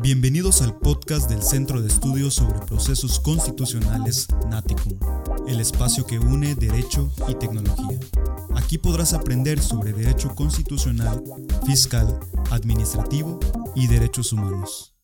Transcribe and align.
Bienvenidos 0.00 0.62
al 0.62 0.78
podcast 0.78 1.28
del 1.28 1.42
Centro 1.42 1.82
de 1.82 1.88
Estudios 1.88 2.34
sobre 2.34 2.60
Procesos 2.60 3.18
Constitucionales 3.18 4.28
Naticum, 4.48 4.96
el 5.48 5.58
espacio 5.58 6.06
que 6.06 6.20
une 6.20 6.54
derecho 6.54 7.12
y 7.28 7.34
tecnología. 7.34 7.98
Aquí 8.54 8.78
podrás 8.78 9.12
aprender 9.12 9.58
sobre 9.58 9.92
derecho 9.92 10.36
constitucional, 10.36 11.20
fiscal, 11.66 12.20
administrativo 12.52 13.40
y 13.74 13.88
derechos 13.88 14.32
humanos. 14.32 14.94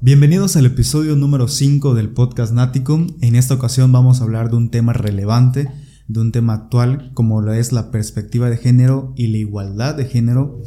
Bienvenidos 0.00 0.56
al 0.56 0.64
episodio 0.64 1.14
número 1.14 1.46
5 1.46 1.92
del 1.92 2.08
podcast 2.08 2.54
Naticum. 2.54 3.18
En 3.20 3.36
esta 3.36 3.52
ocasión 3.52 3.92
vamos 3.92 4.20
a 4.20 4.24
hablar 4.24 4.48
de 4.48 4.56
un 4.56 4.70
tema 4.70 4.94
relevante, 4.94 5.70
de 6.08 6.20
un 6.20 6.32
tema 6.32 6.54
actual 6.54 7.10
como 7.12 7.42
lo 7.42 7.52
es 7.52 7.70
la 7.70 7.90
perspectiva 7.90 8.48
de 8.48 8.56
género 8.56 9.12
y 9.14 9.26
la 9.26 9.36
igualdad 9.36 9.94
de 9.94 10.06
género 10.06 10.62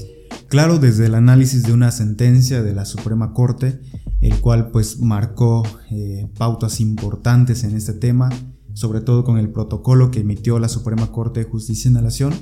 Claro, 0.49 0.79
desde 0.79 1.07
el 1.07 1.15
análisis 1.15 1.63
de 1.63 1.73
una 1.73 1.91
sentencia 1.91 2.63
de 2.63 2.73
la 2.73 2.85
Suprema 2.85 3.33
Corte, 3.33 3.81
el 4.21 4.39
cual 4.39 4.71
pues 4.71 4.99
marcó 4.99 5.63
eh, 5.91 6.25
pautas 6.37 6.79
importantes 6.79 7.65
en 7.65 7.75
este 7.75 7.91
tema, 7.91 8.29
sobre 8.73 9.01
todo 9.01 9.25
con 9.25 9.37
el 9.37 9.49
protocolo 9.49 10.09
que 10.09 10.21
emitió 10.21 10.57
la 10.57 10.69
Suprema 10.69 11.11
Corte 11.11 11.41
de 11.41 11.49
Justicia 11.49 11.89
en 11.89 11.95
la 11.95 12.01
Nación 12.01 12.33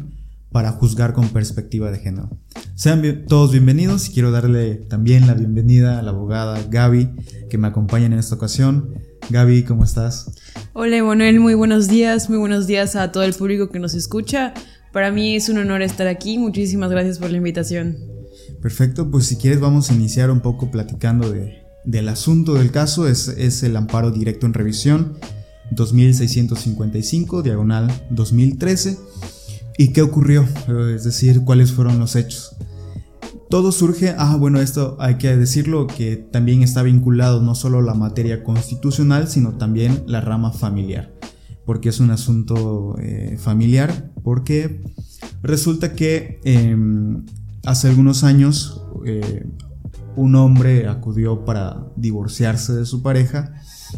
para 0.51 0.71
juzgar 0.71 1.13
con 1.13 1.29
perspectiva 1.29 1.89
de 1.89 1.97
género. 1.97 2.29
Sean 2.75 3.25
todos 3.27 3.51
bienvenidos 3.51 4.07
y 4.07 4.13
quiero 4.13 4.29
darle 4.31 4.75
también 4.75 5.25
la 5.25 5.33
bienvenida 5.33 5.97
a 5.97 6.03
la 6.03 6.11
abogada 6.11 6.61
Gaby 6.69 7.09
que 7.49 7.57
me 7.57 7.67
acompaña 7.67 8.05
en 8.05 8.13
esta 8.13 8.35
ocasión. 8.35 8.93
Gaby, 9.31 9.63
¿cómo 9.63 9.83
estás? 9.83 10.31
Hola, 10.73 10.97
Emanuel, 10.97 11.39
muy 11.39 11.55
buenos 11.55 11.87
días, 11.87 12.29
muy 12.29 12.37
buenos 12.37 12.67
días 12.67 12.95
a 12.95 13.11
todo 13.11 13.23
el 13.23 13.33
público 13.33 13.69
que 13.69 13.79
nos 13.79 13.95
escucha. 13.95 14.53
Para 14.95 15.11
mí 15.11 15.35
es 15.35 15.49
un 15.49 15.57
honor 15.57 15.81
estar 15.81 16.07
aquí. 16.07 16.37
Muchísimas 16.37 16.89
gracias 16.89 17.19
por 17.19 17.29
la 17.29 17.35
invitación. 17.35 17.97
Perfecto, 18.61 19.11
pues 19.11 19.25
si 19.25 19.35
quieres 19.35 19.59
vamos 19.59 19.89
a 19.91 19.93
iniciar 19.93 20.31
un 20.31 20.39
poco 20.39 20.71
platicando 20.71 21.35
del 21.83 22.07
asunto 22.07 22.53
del 22.53 22.71
caso. 22.71 23.05
Es, 23.05 23.27
es 23.27 23.61
el 23.63 23.75
amparo 23.75 24.11
directo 24.11 24.45
en 24.45 24.53
revisión 24.53 25.17
2655, 25.71 27.43
diagonal 27.43 27.91
2013. 28.09 28.97
¿Y 29.77 29.89
qué 29.89 30.01
ocurrió? 30.01 30.47
Es 30.95 31.03
decir, 31.03 31.41
cuáles 31.43 31.73
fueron 31.73 31.99
los 31.99 32.15
hechos. 32.15 32.55
Todo 33.49 33.73
surge, 33.73 34.15
ah, 34.17 34.37
bueno, 34.37 34.61
esto 34.61 34.95
hay 35.01 35.15
que 35.15 35.35
decirlo, 35.35 35.87
que 35.87 36.15
también 36.15 36.63
está 36.63 36.83
vinculado 36.83 37.41
no 37.41 37.53
solo 37.53 37.81
la 37.81 37.95
materia 37.95 38.45
constitucional, 38.45 39.27
sino 39.27 39.57
también 39.57 40.05
la 40.07 40.21
rama 40.21 40.53
familiar 40.53 41.11
porque 41.65 41.89
es 41.89 41.99
un 41.99 42.11
asunto 42.11 42.95
eh, 42.99 43.37
familiar, 43.39 44.11
porque 44.23 44.83
resulta 45.41 45.93
que 45.93 46.39
em, 46.43 47.25
hace 47.65 47.87
algunos 47.87 48.23
años 48.23 48.83
eh, 49.05 49.45
un 50.15 50.35
hombre 50.35 50.87
acudió 50.87 51.43
para 51.43 51.87
divorciarse 51.95 52.73
de 52.73 52.85
su 52.85 53.01
pareja, 53.01 53.55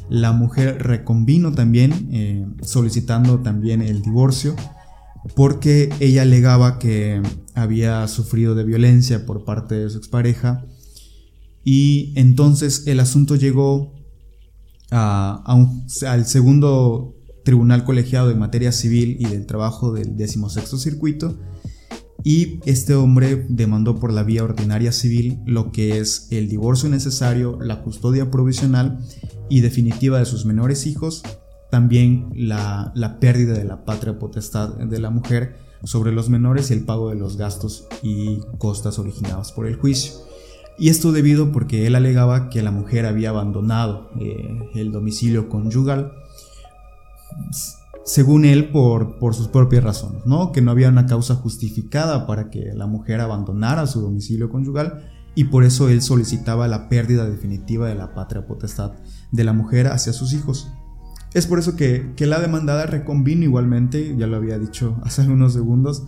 la 0.10 0.32
mujer 0.32 0.82
reconvino 0.82 1.52
también, 1.52 2.10
eh, 2.12 2.46
solicitando 2.62 3.40
también 3.40 3.82
el 3.82 4.02
divorcio, 4.02 4.56
porque 5.36 5.90
ella 6.00 6.22
alegaba 6.22 6.80
que 6.80 7.22
había 7.54 8.08
sufrido 8.08 8.56
de 8.56 8.64
violencia 8.64 9.26
por 9.26 9.44
parte 9.44 9.76
de 9.76 9.90
su 9.90 9.98
expareja, 9.98 10.66
y 11.64 12.14
entonces 12.16 12.88
el 12.88 13.02
asunto 13.02 13.36
llegó 13.36 13.94
al 14.90 16.26
segundo 16.26 17.17
Tribunal 17.48 17.86
Colegiado 17.86 18.28
de 18.28 18.36
Materia 18.36 18.74
Civil 18.74 19.16
y 19.22 19.26
del 19.28 19.46
Trabajo 19.46 19.94
del 19.94 20.18
16 20.18 20.70
Circuito, 20.82 21.40
y 22.22 22.60
este 22.66 22.94
hombre 22.94 23.46
demandó 23.48 24.02
por 24.02 24.12
la 24.12 24.24
vía 24.24 24.44
ordinaria 24.44 24.92
civil 24.92 25.40
lo 25.46 25.72
que 25.72 25.98
es 25.98 26.28
el 26.32 26.50
divorcio 26.50 26.90
necesario, 26.90 27.58
la 27.62 27.84
custodia 27.84 28.30
provisional 28.32 29.00
y 29.48 29.62
definitiva 29.62 30.20
de 30.20 30.26
sus 30.26 30.44
menores 30.44 30.86
hijos, 30.88 31.24
también 31.72 32.34
la, 32.36 32.92
la 32.96 33.18
pérdida 33.22 33.54
de 33.54 33.64
la 33.64 33.86
patria 33.86 34.20
potestad 34.20 34.76
de 34.76 35.00
la 35.00 35.10
mujer 35.10 35.56
sobre 35.86 36.12
los 36.12 36.30
menores 36.30 36.70
y 36.70 36.74
el 36.74 36.84
pago 36.84 37.12
de 37.12 37.16
los 37.16 37.38
gastos 37.38 37.88
y 38.04 38.42
costas 38.58 39.00
originados 39.00 39.54
por 39.54 39.68
el 39.68 39.78
juicio. 39.78 40.16
Y 40.78 40.90
esto 40.90 41.14
debido 41.14 41.54
porque 41.54 41.88
él 41.88 41.96
alegaba 41.96 42.50
que 42.50 42.62
la 42.62 42.72
mujer 42.72 43.06
había 43.06 43.30
abandonado 43.30 44.10
eh, 44.20 44.70
el 44.76 44.92
domicilio 44.92 45.48
conyugal 45.48 46.12
según 48.08 48.46
él, 48.46 48.72
por, 48.72 49.20
por 49.20 49.36
sus 49.36 49.50
propias 49.50 49.84
razones, 49.84 50.26
¿no? 50.26 50.54
Que 50.54 50.62
no 50.62 50.72
había 50.72 50.90
una 50.90 51.06
causa 51.06 51.36
justificada 51.36 52.26
para 52.26 52.50
que 52.50 52.74
la 52.74 52.88
mujer 52.88 53.20
abandonara 53.20 53.86
su 53.86 54.02
domicilio 54.02 54.50
conyugal 54.50 55.12
y 55.36 55.44
por 55.44 55.66
eso 55.66 55.90
él 55.90 56.02
solicitaba 56.02 56.68
la 56.68 56.90
pérdida 56.90 57.30
definitiva 57.30 57.88
de 57.88 57.96
la 57.96 58.16
patria 58.16 58.48
potestad 58.48 58.94
de 59.32 59.44
la 59.44 59.54
mujer 59.54 59.88
hacia 59.88 60.14
sus 60.14 60.34
hijos. 60.34 60.72
Es 61.34 61.46
por 61.48 61.60
eso 61.60 61.76
que, 61.76 62.14
que 62.16 62.26
la 62.26 62.40
demandada 62.40 62.86
reconvino 62.86 63.44
igualmente, 63.44 64.16
ya 64.18 64.26
lo 64.26 64.38
había 64.38 64.58
dicho 64.58 65.00
hace 65.04 65.24
algunos 65.24 65.54
segundos, 65.54 66.04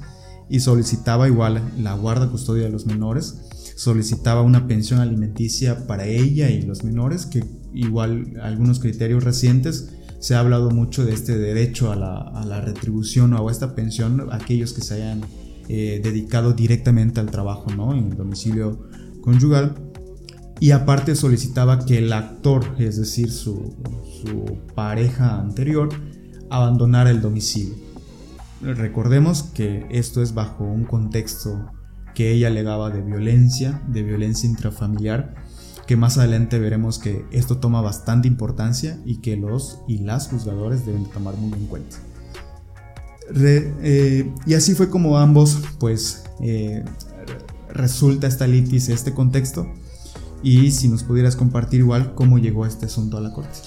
y 0.49 0.61
solicitaba 0.61 1.27
igual 1.27 1.61
la 1.77 1.93
guarda 1.93 2.31
custodia 2.31 2.63
de 2.63 2.71
los 2.71 2.87
menores, 2.87 3.41
solicitaba 3.75 4.41
una 4.41 4.67
pensión 4.67 4.99
alimenticia 4.99 5.85
para 5.85 6.05
ella 6.05 6.49
y 6.49 6.63
los 6.63 6.83
menores, 6.83 7.25
que 7.25 7.43
igual 7.73 8.33
algunos 8.41 8.79
criterios 8.79 9.23
recientes 9.23 9.93
se 10.19 10.35
ha 10.35 10.39
hablado 10.39 10.69
mucho 10.69 11.05
de 11.05 11.13
este 11.13 11.37
derecho 11.37 11.91
a 11.91 11.95
la, 11.95 12.61
retribución 12.61 13.33
o 13.33 13.47
a 13.47 13.51
esta 13.51 13.73
pensión 13.73 14.27
aquellos 14.31 14.73
que 14.73 14.81
se 14.81 14.95
hayan 14.95 15.21
eh, 15.69 16.01
dedicado 16.03 16.53
directamente 16.53 17.19
al 17.19 17.31
trabajo 17.31 17.71
¿no? 17.75 17.93
en 17.93 18.11
el 18.11 18.17
domicilio 18.17 18.87
conyugal. 19.21 19.75
Y 20.59 20.71
aparte 20.71 21.15
solicitaba 21.15 21.85
que 21.85 21.99
el 21.99 22.11
actor, 22.11 22.75
es 22.79 22.97
decir, 22.97 23.31
su, 23.31 23.75
pareja 24.75 25.39
anterior, 25.39 25.89
abandonara 26.49 27.09
el 27.09 27.21
domicilio. 27.21 27.75
Recordemos 28.61 29.43
que 29.43 29.85
esto 29.89 30.21
es 30.21 30.33
bajo 30.33 30.65
un 30.65 30.83
contexto 30.83 31.71
que 32.13 32.33
ella 32.33 32.47
alegaba 32.47 32.89
de 32.89 33.01
violencia, 33.01 33.81
de 33.87 34.03
violencia 34.03 34.49
intrafamiliar, 34.49 35.35
que 35.89 35.97
más 35.97 36.19
adelante 36.19 36.59
veremos 36.59 36.99
que 36.99 37.25
esto 37.31 37.57
toma 37.57 37.81
bastante 37.81 38.27
importancia 38.27 38.99
y 39.05 39.21
que 39.21 39.35
los 39.35 39.79
y 39.87 39.97
las 39.97 40.27
juzgadores 40.27 40.85
deben 40.85 41.05
tomar 41.05 41.33
muy 41.35 41.57
en 41.57 41.65
cuenta. 41.65 41.97
Eh, 43.33 44.31
y 44.45 44.53
así 44.53 44.75
fue 44.75 44.91
como 44.91 45.17
ambos, 45.17 45.57
pues, 45.79 46.25
eh, 46.41 46.85
resulta 47.69 48.27
esta 48.27 48.45
litis, 48.45 48.89
este 48.89 49.15
contexto. 49.15 49.65
Y 50.43 50.69
si 50.69 50.89
nos 50.89 51.01
pudieras 51.01 51.35
compartir 51.35 51.79
igual 51.79 52.13
cómo 52.13 52.37
llegó 52.37 52.67
este 52.67 52.85
asunto 52.85 53.17
a 53.17 53.21
la 53.21 53.33
corte. 53.33 53.57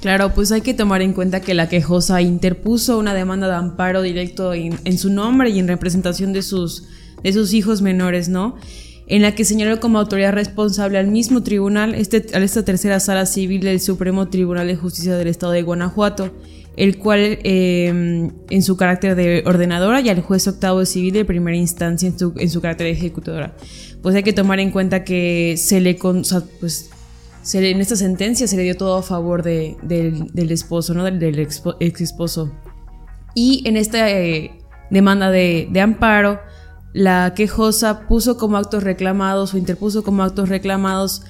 Claro, 0.00 0.32
pues 0.34 0.52
hay 0.52 0.60
que 0.60 0.74
tomar 0.74 1.02
en 1.02 1.14
cuenta 1.14 1.40
que 1.40 1.52
la 1.52 1.68
quejosa 1.68 2.22
interpuso 2.22 2.96
una 2.96 3.12
demanda 3.12 3.48
de 3.48 3.54
amparo 3.54 4.02
directo 4.02 4.54
en, 4.54 4.78
en 4.84 4.98
su 4.98 5.10
nombre 5.10 5.50
y 5.50 5.58
en 5.58 5.66
representación 5.66 6.32
de 6.32 6.42
sus, 6.42 6.84
de 7.24 7.32
sus 7.32 7.52
hijos 7.52 7.82
menores, 7.82 8.28
¿no? 8.28 8.54
En 9.06 9.22
la 9.22 9.34
que 9.34 9.44
señaló 9.44 9.80
como 9.80 9.98
autoridad 9.98 10.32
responsable 10.32 10.98
al 10.98 11.08
mismo 11.08 11.42
tribunal, 11.42 11.94
este, 11.94 12.24
a 12.34 12.38
esta 12.38 12.64
tercera 12.64 13.00
sala 13.00 13.26
civil 13.26 13.62
del 13.62 13.80
Supremo 13.80 14.28
Tribunal 14.28 14.66
de 14.66 14.76
Justicia 14.76 15.16
del 15.16 15.28
Estado 15.28 15.52
de 15.52 15.62
Guanajuato, 15.62 16.30
el 16.76 16.98
cual 16.98 17.38
em, 17.42 18.30
en 18.48 18.62
su 18.62 18.76
carácter 18.76 19.14
de 19.14 19.42
ordenadora 19.44 20.00
y 20.00 20.08
al 20.08 20.22
juez 20.22 20.48
octavo 20.48 20.84
civil 20.86 21.12
de 21.12 21.24
primera 21.24 21.56
instancia 21.56 22.08
en 22.08 22.18
su, 22.18 22.32
en 22.36 22.48
su 22.48 22.60
carácter 22.60 22.86
de 22.86 22.92
ejecutora. 22.92 23.54
Pues 24.02 24.14
hay 24.14 24.22
que 24.22 24.32
tomar 24.32 24.58
en 24.58 24.70
cuenta 24.70 25.04
que 25.04 25.56
se 25.58 25.80
le, 25.80 25.94
pues, 25.94 26.90
en 27.52 27.80
esta 27.80 27.96
sentencia 27.96 28.46
se 28.46 28.56
le 28.56 28.62
dio 28.62 28.76
todo 28.76 28.96
a 28.96 29.02
favor 29.02 29.42
de, 29.42 29.76
del, 29.82 30.50
esposo, 30.50 30.94
¿no? 30.94 31.04
del, 31.04 31.38
ex, 31.38 31.62
esposo. 32.00 32.52
Y 33.34 33.62
en 33.66 33.76
esta 33.76 34.10
eh, 34.10 34.52
demanda 34.90 35.30
de, 35.30 35.68
de 35.70 35.80
amparo, 35.80 36.40
la 36.92 37.32
quejosa 37.34 38.06
puso 38.06 38.36
como 38.36 38.56
actos 38.56 38.82
reclamados 38.82 39.54
o 39.54 39.58
interpuso 39.58 40.02
como 40.02 40.22
actos 40.22 40.48
reclamados 40.48 41.22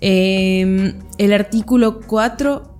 em, 0.00 0.94
el 1.18 1.32
artículo 1.32 2.00
4, 2.06 2.78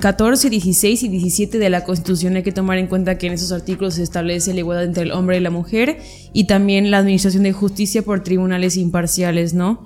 14, 0.00 0.50
16 0.50 1.02
y 1.02 1.08
17 1.08 1.58
de 1.58 1.70
la 1.70 1.84
Constitución. 1.84 2.36
Hay 2.36 2.42
que 2.42 2.52
tomar 2.52 2.78
en 2.78 2.86
cuenta 2.86 3.18
que 3.18 3.26
en 3.26 3.34
esos 3.34 3.52
artículos 3.52 3.94
se 3.94 4.02
establece 4.02 4.54
la 4.54 4.60
igualdad 4.60 4.84
entre 4.84 5.02
el 5.04 5.12
hombre 5.12 5.36
y 5.36 5.40
la 5.40 5.50
mujer 5.50 5.98
y 6.32 6.46
también 6.46 6.90
la 6.90 6.98
administración 6.98 7.42
de 7.42 7.52
justicia 7.52 8.02
por 8.02 8.22
tribunales 8.22 8.76
imparciales, 8.76 9.52
¿no? 9.52 9.84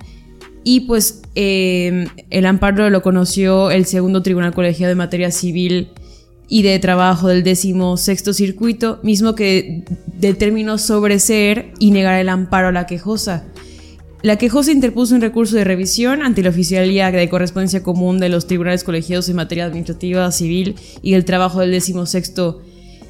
Y 0.62 0.81
pues 0.81 1.23
em, 1.37 2.07
el 2.31 2.47
amparo 2.47 2.91
lo 2.91 3.03
conoció 3.03 3.71
el 3.71 3.87
segundo 3.87 4.23
tribunal 4.23 4.53
colegiado 4.53 4.89
de 4.89 4.97
materia 4.97 5.31
civil 5.31 5.91
y 6.49 6.63
de 6.63 6.79
trabajo 6.79 7.29
del 7.29 7.57
sexto 7.97 8.33
circuito, 8.33 9.01
mismo 9.03 9.35
que 9.35 9.85
determinó 10.07 10.79
sobreseer 10.79 11.73
y 11.79 11.91
negar 11.91 12.21
el 12.21 12.29
amparo 12.29 12.69
a 12.69 12.73
la 12.73 12.87
quejosa. 12.87 13.45
La 14.23 14.37
quejosa 14.37 14.73
interpuso 14.73 15.15
un 15.15 15.21
recurso 15.21 15.57
de 15.57 15.65
revisión 15.65 16.23
ante 16.23 16.43
la 16.43 16.51
oficialía 16.51 17.11
de 17.11 17.29
correspondencia 17.29 17.83
común 17.83 18.19
de 18.19 18.29
los 18.29 18.47
tribunales 18.47 18.83
colegiados 18.83 19.29
en 19.29 19.37
materia 19.37 19.67
administrativa, 19.67 20.31
civil 20.33 20.75
y 21.03 21.15
el 21.15 21.25
trabajo 21.25 21.61
del 21.61 21.81
sexto 21.81 22.63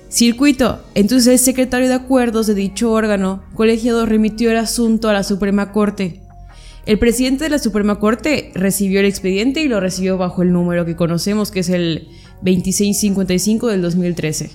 circuito. 0.08 0.80
Entonces 0.94 1.26
el 1.28 1.38
secretario 1.38 1.88
de 1.88 1.94
acuerdos 1.94 2.46
de 2.46 2.54
dicho 2.54 2.90
órgano 2.90 3.42
colegiado 3.54 4.04
remitió 4.04 4.50
el 4.50 4.56
asunto 4.56 5.08
a 5.08 5.12
la 5.12 5.22
Suprema 5.22 5.72
Corte. 5.72 6.20
El 6.86 6.98
presidente 6.98 7.44
de 7.44 7.50
la 7.50 7.58
Suprema 7.58 7.98
Corte 7.98 8.52
recibió 8.54 9.00
el 9.00 9.06
expediente 9.06 9.60
y 9.60 9.68
lo 9.68 9.80
recibió 9.80 10.18
bajo 10.18 10.42
el 10.42 10.52
número 10.52 10.84
que 10.84 10.96
conocemos, 10.96 11.50
que 11.50 11.60
es 11.60 11.68
el 11.68 12.08
2655 12.42 13.68
del 13.68 13.82
2013. 13.82 14.50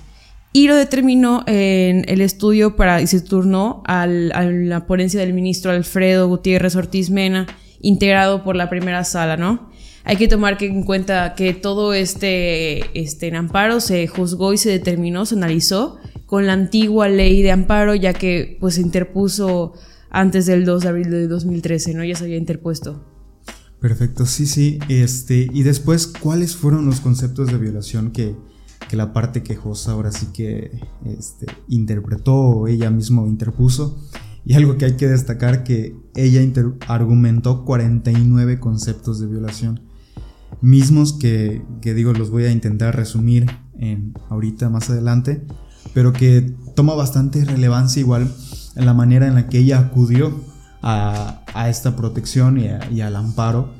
Y 0.54 0.68
lo 0.68 0.76
determinó 0.76 1.44
en 1.46 2.04
el 2.08 2.20
estudio 2.20 2.76
para, 2.76 3.00
y 3.00 3.06
se 3.06 3.20
turnó 3.20 3.82
a 3.86 4.06
la 4.06 4.86
ponencia 4.86 5.20
del 5.20 5.32
ministro 5.32 5.72
Alfredo 5.72 6.28
Gutiérrez 6.28 6.76
Ortiz 6.76 7.08
Mena, 7.08 7.46
integrado 7.80 8.44
por 8.44 8.54
la 8.54 8.68
primera 8.68 9.04
sala, 9.04 9.36
¿no? 9.36 9.70
Hay 10.04 10.16
que 10.16 10.28
tomar 10.28 10.62
en 10.62 10.82
cuenta 10.82 11.34
que 11.34 11.54
todo 11.54 11.94
este, 11.94 12.98
este 13.00 13.34
amparo 13.34 13.80
se 13.80 14.06
juzgó 14.08 14.52
y 14.52 14.58
se 14.58 14.70
determinó, 14.70 15.24
se 15.24 15.36
analizó 15.36 15.98
con 16.26 16.46
la 16.46 16.52
antigua 16.52 17.08
ley 17.08 17.40
de 17.42 17.52
amparo, 17.52 17.94
ya 17.94 18.12
que 18.12 18.56
pues 18.60 18.74
se 18.74 18.82
interpuso 18.82 19.74
antes 20.10 20.46
del 20.46 20.64
2 20.64 20.82
de 20.82 20.88
abril 20.88 21.10
de 21.10 21.28
2013, 21.28 21.94
¿no? 21.94 22.04
Ya 22.04 22.14
se 22.14 22.24
había 22.24 22.36
interpuesto. 22.36 23.11
Perfecto, 23.82 24.26
sí, 24.26 24.46
sí. 24.46 24.78
Este, 24.88 25.48
y 25.52 25.64
después, 25.64 26.06
¿cuáles 26.06 26.54
fueron 26.54 26.86
los 26.86 27.00
conceptos 27.00 27.48
de 27.48 27.58
violación 27.58 28.12
que, 28.12 28.36
que 28.88 28.96
la 28.96 29.12
parte 29.12 29.42
quejosa 29.42 29.90
ahora 29.90 30.12
sí 30.12 30.28
que 30.32 30.70
este, 31.04 31.46
interpretó 31.66 32.32
o 32.32 32.68
ella 32.68 32.90
mismo 32.90 33.26
interpuso? 33.26 34.00
Y 34.44 34.54
algo 34.54 34.78
que 34.78 34.84
hay 34.84 34.96
que 34.96 35.08
destacar 35.08 35.64
que 35.64 35.96
ella 36.14 36.40
argumentó 36.86 37.64
49 37.64 38.60
conceptos 38.60 39.18
de 39.18 39.26
violación, 39.26 39.80
mismos 40.60 41.12
que, 41.12 41.64
que, 41.80 41.92
digo 41.92 42.12
los 42.12 42.30
voy 42.30 42.44
a 42.44 42.52
intentar 42.52 42.94
resumir 42.94 43.46
en, 43.78 44.14
ahorita 44.30 44.68
más 44.68 44.90
adelante, 44.90 45.44
pero 45.92 46.12
que 46.12 46.54
toma 46.76 46.94
bastante 46.94 47.44
relevancia 47.44 47.98
igual 47.98 48.32
en 48.76 48.86
la 48.86 48.94
manera 48.94 49.26
en 49.26 49.34
la 49.34 49.48
que 49.48 49.58
ella 49.58 49.80
acudió 49.80 50.40
a, 50.82 51.41
a 51.54 51.68
esta 51.68 51.96
protección 51.96 52.58
y, 52.58 53.00
al 53.00 53.16
amparo, 53.16 53.72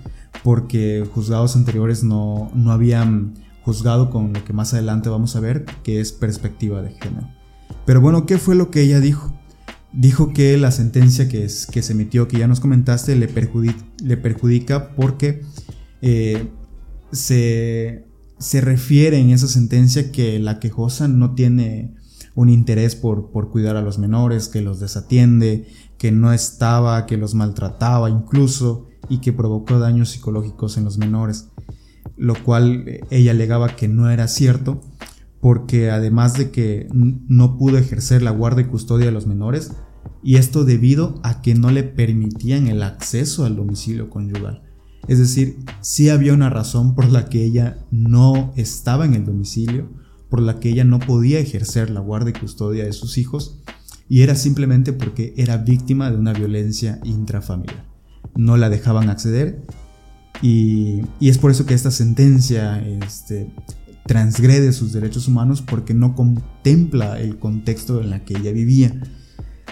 porque 0.42 1.08
juzgados 1.12 1.56
anteriores 1.56 2.02
no, 2.04 2.50
no 2.54 2.72
habían 2.72 3.34
juzgado 3.62 4.10
con 4.10 4.32
lo 4.32 4.44
que 4.44 4.52
más 4.52 4.74
adelante 4.74 5.08
vamos 5.08 5.36
a 5.36 5.40
ver, 5.40 5.64
que 5.82 6.00
es 6.00 6.12
perspectiva 6.12 6.82
de 6.82 6.90
género. 6.92 7.28
Pero 7.84 8.00
bueno, 8.00 8.26
¿qué 8.26 8.38
fue 8.38 8.54
lo 8.54 8.70
que 8.70 8.82
ella 8.82 9.00
dijo? 9.00 9.32
Dijo 9.92 10.32
que 10.32 10.56
la 10.56 10.70
sentencia 10.70 11.28
que, 11.28 11.44
es, 11.44 11.66
que 11.66 11.82
se 11.82 11.92
emitió, 11.92 12.28
que 12.28 12.38
ya 12.38 12.48
nos 12.48 12.60
comentaste, 12.60 13.14
le, 13.16 13.28
perjudica, 13.28 13.84
le 14.02 14.16
perjudica 14.16 14.94
porque 14.94 15.42
eh, 16.00 16.48
se, 17.12 18.06
se 18.38 18.60
refiere 18.60 19.18
en 19.18 19.30
esa 19.30 19.48
sentencia 19.48 20.10
que 20.10 20.38
la 20.38 20.60
quejosa 20.60 21.08
no 21.08 21.34
tiene 21.34 21.94
un 22.34 22.48
interés 22.48 22.96
por, 22.96 23.30
por 23.30 23.50
cuidar 23.50 23.76
a 23.76 23.82
los 23.82 23.98
menores, 23.98 24.48
que 24.48 24.62
los 24.62 24.80
desatiende, 24.80 25.66
que 26.02 26.10
no 26.10 26.32
estaba, 26.32 27.06
que 27.06 27.16
los 27.16 27.36
maltrataba 27.36 28.10
incluso 28.10 28.88
y 29.08 29.18
que 29.18 29.32
provocó 29.32 29.78
daños 29.78 30.08
psicológicos 30.08 30.76
en 30.76 30.82
los 30.82 30.98
menores, 30.98 31.50
lo 32.16 32.34
cual 32.42 33.06
ella 33.10 33.30
alegaba 33.30 33.76
que 33.76 33.86
no 33.86 34.10
era 34.10 34.26
cierto 34.26 34.80
porque 35.40 35.92
además 35.92 36.34
de 36.34 36.50
que 36.50 36.88
no 36.92 37.56
pudo 37.56 37.78
ejercer 37.78 38.20
la 38.20 38.32
guardia 38.32 38.66
y 38.66 38.68
custodia 38.68 39.06
de 39.06 39.12
los 39.12 39.28
menores, 39.28 39.74
y 40.24 40.38
esto 40.38 40.64
debido 40.64 41.20
a 41.22 41.40
que 41.40 41.54
no 41.54 41.70
le 41.70 41.84
permitían 41.84 42.66
el 42.66 42.82
acceso 42.82 43.44
al 43.44 43.54
domicilio 43.54 44.10
conyugal. 44.10 44.64
Es 45.06 45.20
decir, 45.20 45.58
sí 45.82 46.08
había 46.08 46.34
una 46.34 46.50
razón 46.50 46.96
por 46.96 47.12
la 47.12 47.28
que 47.28 47.44
ella 47.44 47.78
no 47.92 48.52
estaba 48.56 49.04
en 49.04 49.14
el 49.14 49.24
domicilio, 49.24 49.88
por 50.28 50.42
la 50.42 50.58
que 50.58 50.70
ella 50.70 50.82
no 50.82 50.98
podía 50.98 51.38
ejercer 51.38 51.90
la 51.90 52.00
guardia 52.00 52.34
y 52.36 52.40
custodia 52.40 52.86
de 52.86 52.92
sus 52.92 53.18
hijos, 53.18 53.62
y 54.12 54.20
era 54.20 54.34
simplemente 54.34 54.92
porque 54.92 55.32
era 55.38 55.56
víctima 55.56 56.10
de 56.10 56.18
una 56.18 56.34
violencia 56.34 57.00
intrafamiliar. 57.02 57.86
No 58.34 58.58
la 58.58 58.68
dejaban 58.68 59.08
acceder 59.08 59.62
y, 60.42 61.00
es 61.22 61.38
por 61.38 61.50
eso 61.50 61.64
que 61.64 61.72
esta 61.72 61.90
sentencia 61.90 62.78
este, 63.06 63.50
transgrede 64.04 64.74
sus 64.74 64.92
derechos 64.92 65.28
humanos 65.28 65.62
porque 65.62 65.94
no 65.94 66.14
contempla 66.14 67.18
el 67.18 67.38
contexto 67.38 68.02
en 68.02 68.12
el 68.12 68.20
que 68.20 68.36
ella 68.36 68.52
vivía. 68.52 68.92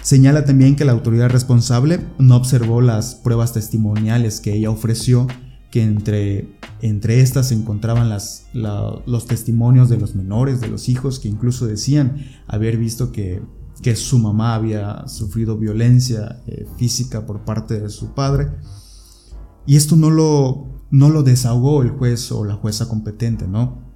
Señala 0.01 0.47
también 0.47 0.75
que 0.75 0.87
la 0.87 0.93
autoridad 0.93 1.29
responsable 1.29 2.01
no 2.19 2.35
observó 2.35 2.81
las 2.81 3.17
pruebas 3.17 3.53
testimoniales 3.53 4.41
que 4.41 4.55
ella 4.55 4.71
ofreció 4.71 5.27
que 5.71 5.83
entre, 5.83 6.57
entre 6.81 7.21
estas 7.21 7.49
se 7.49 7.55
encontraban 7.55 8.09
los 8.09 9.27
testimonios 9.27 9.91
de 9.91 9.99
los 9.99 10.15
menores, 10.15 10.63
de 10.63 10.69
los 10.69 10.89
hijos, 10.89 11.21
que 11.21 11.29
incluso 11.29 11.67
decían 11.67 12.25
haber 12.49 12.79
visto 12.79 13.13
que, 13.13 13.43
que 13.83 13.97
su 13.97 14.19
mamá 14.19 14.55
había 14.55 15.07
sufrido 15.09 15.57
violencia 15.57 16.43
eh, 16.47 16.67
física 16.77 17.27
por 17.27 17.45
parte 17.45 17.81
de 17.81 17.89
su 17.89 18.15
padre. 18.15 18.51
Y 19.67 19.77
esto 19.77 19.97
no 19.97 20.11
lo, 20.11 20.87
no 20.91 21.09
lo 21.09 21.23
desahogó 21.23 21.83
el 21.83 21.91
juez 21.91 22.31
o 22.33 22.45
la 22.45 22.55
jueza 22.55 22.89
competente, 22.89 23.47
¿no? 23.47 23.91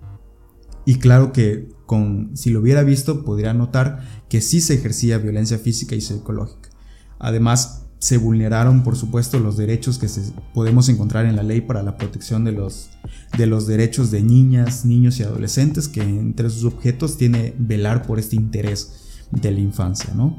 Y 0.86 0.96
claro 0.96 1.32
que 1.32 1.68
con, 1.86 2.36
si 2.36 2.50
lo 2.50 2.60
hubiera 2.60 2.82
visto, 2.82 3.24
podría 3.24 3.54
notar 3.54 4.24
que 4.28 4.40
sí 4.40 4.60
se 4.60 4.74
ejercía 4.74 5.18
violencia 5.18 5.58
física 5.58 5.94
y 5.94 6.00
psicológica. 6.00 6.70
Además, 7.18 7.86
se 7.98 8.18
vulneraron, 8.18 8.82
por 8.82 8.96
supuesto, 8.96 9.38
los 9.40 9.56
derechos 9.56 9.98
que 9.98 10.08
podemos 10.52 10.90
encontrar 10.90 11.24
en 11.24 11.36
la 11.36 11.42
ley 11.42 11.62
para 11.62 11.82
la 11.82 11.96
protección 11.96 12.44
de 12.44 12.52
los, 12.52 12.90
de 13.38 13.46
los 13.46 13.66
derechos 13.66 14.10
de 14.10 14.22
niñas, 14.22 14.84
niños 14.84 15.18
y 15.20 15.22
adolescentes, 15.22 15.88
que 15.88 16.02
entre 16.02 16.50
sus 16.50 16.64
objetos 16.64 17.16
tiene 17.16 17.54
velar 17.58 18.06
por 18.06 18.18
este 18.18 18.36
interés 18.36 19.03
de 19.30 19.50
la 19.50 19.60
infancia. 19.60 20.12
¿no? 20.14 20.36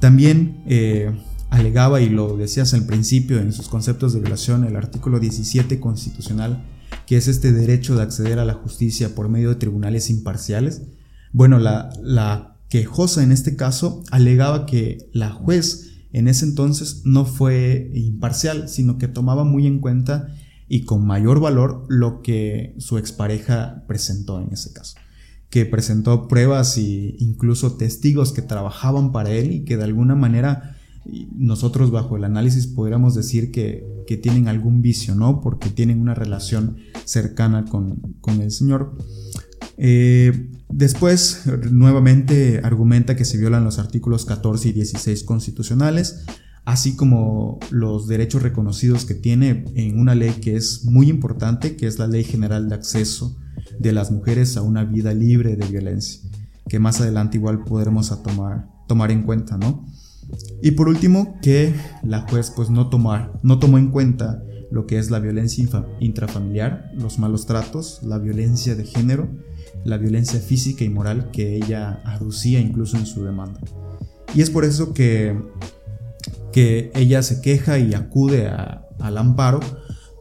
También 0.00 0.62
eh, 0.66 1.10
alegaba, 1.50 2.00
y 2.00 2.08
lo 2.08 2.36
decías 2.36 2.74
al 2.74 2.86
principio 2.86 3.38
en 3.38 3.52
sus 3.52 3.68
conceptos 3.68 4.12
de 4.12 4.20
violación, 4.20 4.64
el 4.64 4.76
artículo 4.76 5.20
17 5.20 5.80
constitucional, 5.80 6.64
que 7.06 7.16
es 7.16 7.28
este 7.28 7.52
derecho 7.52 7.96
de 7.96 8.02
acceder 8.02 8.38
a 8.38 8.44
la 8.44 8.54
justicia 8.54 9.14
por 9.14 9.28
medio 9.28 9.50
de 9.50 9.56
tribunales 9.56 10.10
imparciales. 10.10 10.82
Bueno, 11.32 11.58
la, 11.58 11.90
la 12.02 12.56
quejosa 12.68 13.22
en 13.22 13.32
este 13.32 13.56
caso 13.56 14.02
alegaba 14.10 14.66
que 14.66 15.08
la 15.12 15.30
juez 15.30 15.92
en 16.12 16.28
ese 16.28 16.46
entonces 16.46 17.02
no 17.04 17.24
fue 17.24 17.90
imparcial, 17.94 18.68
sino 18.68 18.98
que 18.98 19.08
tomaba 19.08 19.44
muy 19.44 19.66
en 19.66 19.80
cuenta 19.80 20.28
y 20.68 20.84
con 20.84 21.06
mayor 21.06 21.40
valor 21.40 21.86
lo 21.88 22.22
que 22.22 22.74
su 22.78 22.98
expareja 22.98 23.84
presentó 23.86 24.40
en 24.40 24.52
ese 24.52 24.72
caso. 24.72 24.96
Que 25.50 25.64
presentó 25.64 26.28
pruebas 26.28 26.76
e 26.76 27.16
incluso 27.18 27.76
testigos 27.76 28.32
que 28.32 28.42
trabajaban 28.42 29.12
para 29.12 29.30
él 29.30 29.52
y 29.52 29.64
que 29.64 29.76
de 29.76 29.84
alguna 29.84 30.14
manera 30.14 30.76
nosotros 31.36 31.90
bajo 31.90 32.16
el 32.16 32.24
análisis 32.24 32.66
podríamos 32.66 33.14
decir 33.14 33.50
que, 33.50 33.94
tienen 34.22 34.46
algún 34.46 34.82
vicio, 34.82 35.16
¿no? 35.16 35.40
Porque 35.40 35.68
tienen 35.68 36.00
una 36.00 36.14
relación 36.14 36.76
cercana 37.04 37.64
con, 37.64 38.14
con 38.20 38.40
el 38.40 38.52
Señor. 38.52 38.96
Eh, 39.78 40.50
después, 40.68 41.42
nuevamente 41.70 42.60
argumenta 42.62 43.16
que 43.16 43.24
se 43.24 43.36
violan 43.36 43.64
los 43.64 43.80
artículos 43.80 44.24
14 44.24 44.68
y 44.68 44.72
16 44.72 45.24
constitucionales, 45.24 46.24
así 46.64 46.94
como 46.94 47.58
los 47.70 48.06
derechos 48.06 48.42
reconocidos 48.42 49.04
que 49.04 49.14
tiene 49.14 49.64
en 49.74 49.98
una 49.98 50.14
ley 50.14 50.34
que 50.40 50.54
es 50.54 50.84
muy 50.84 51.08
importante, 51.08 51.76
que 51.76 51.88
es 51.88 51.98
la 51.98 52.06
Ley 52.06 52.22
General 52.22 52.68
de 52.68 52.76
Acceso 52.76 53.36
de 53.78 53.92
las 53.92 54.10
Mujeres 54.10 54.56
a 54.56 54.62
una 54.62 54.84
vida 54.84 55.14
libre 55.14 55.56
de 55.56 55.66
violencia, 55.66 56.20
que 56.68 56.78
más 56.78 57.00
adelante 57.00 57.36
igual 57.38 57.64
podremos 57.64 58.10
tomar, 58.22 58.68
tomar 58.86 59.10
en 59.10 59.22
cuenta, 59.22 59.56
¿no? 59.56 59.86
Y 60.62 60.72
por 60.72 60.88
último, 60.88 61.38
que 61.40 61.74
la 62.02 62.22
juez 62.28 62.52
pues 62.54 62.70
no, 62.70 62.88
tomar, 62.88 63.38
no 63.42 63.58
tomó 63.58 63.78
en 63.78 63.90
cuenta 63.90 64.42
lo 64.70 64.86
que 64.86 64.98
es 64.98 65.10
la 65.10 65.20
violencia 65.20 65.64
intrafamiliar, 66.00 66.90
los 66.96 67.18
malos 67.18 67.46
tratos, 67.46 68.00
la 68.02 68.18
violencia 68.18 68.74
de 68.74 68.84
género, 68.84 69.28
la 69.84 69.96
violencia 69.96 70.40
física 70.40 70.84
y 70.84 70.88
moral 70.88 71.30
que 71.30 71.56
ella 71.56 72.00
aducía 72.04 72.58
incluso 72.58 72.96
en 72.96 73.06
su 73.06 73.24
demanda. 73.24 73.60
Y 74.34 74.40
es 74.40 74.50
por 74.50 74.64
eso 74.64 74.92
que, 74.92 75.40
que 76.52 76.90
ella 76.94 77.22
se 77.22 77.40
queja 77.40 77.78
y 77.78 77.94
acude 77.94 78.48
al 78.48 79.18
amparo 79.18 79.60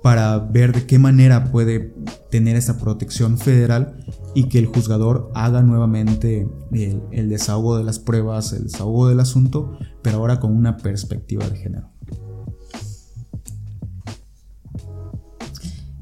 para 0.06 0.38
ver 0.38 0.72
de 0.72 0.86
qué 0.86 1.00
manera 1.00 1.46
puede 1.46 1.92
tener 2.30 2.56
esa 2.58 2.78
protección 2.78 3.40
federal 3.40 3.96
y 4.36 4.50
que 4.50 4.60
el 4.60 4.68
juzgador 4.68 5.32
haga 5.34 5.64
nuevamente 5.64 6.48
el, 6.72 7.28
desahogo 7.28 7.76
de 7.76 7.84
las 7.84 7.98
pruebas, 7.98 8.54
el 8.54 8.66
desahogo 8.66 9.08
del 9.10 9.20
asunto, 9.20 9.80
pero 10.04 10.18
ahora 10.18 10.40
con 10.40 10.56
una 10.56 10.78
perspectiva 10.78 11.50
de 11.50 11.58
género. 11.58 11.90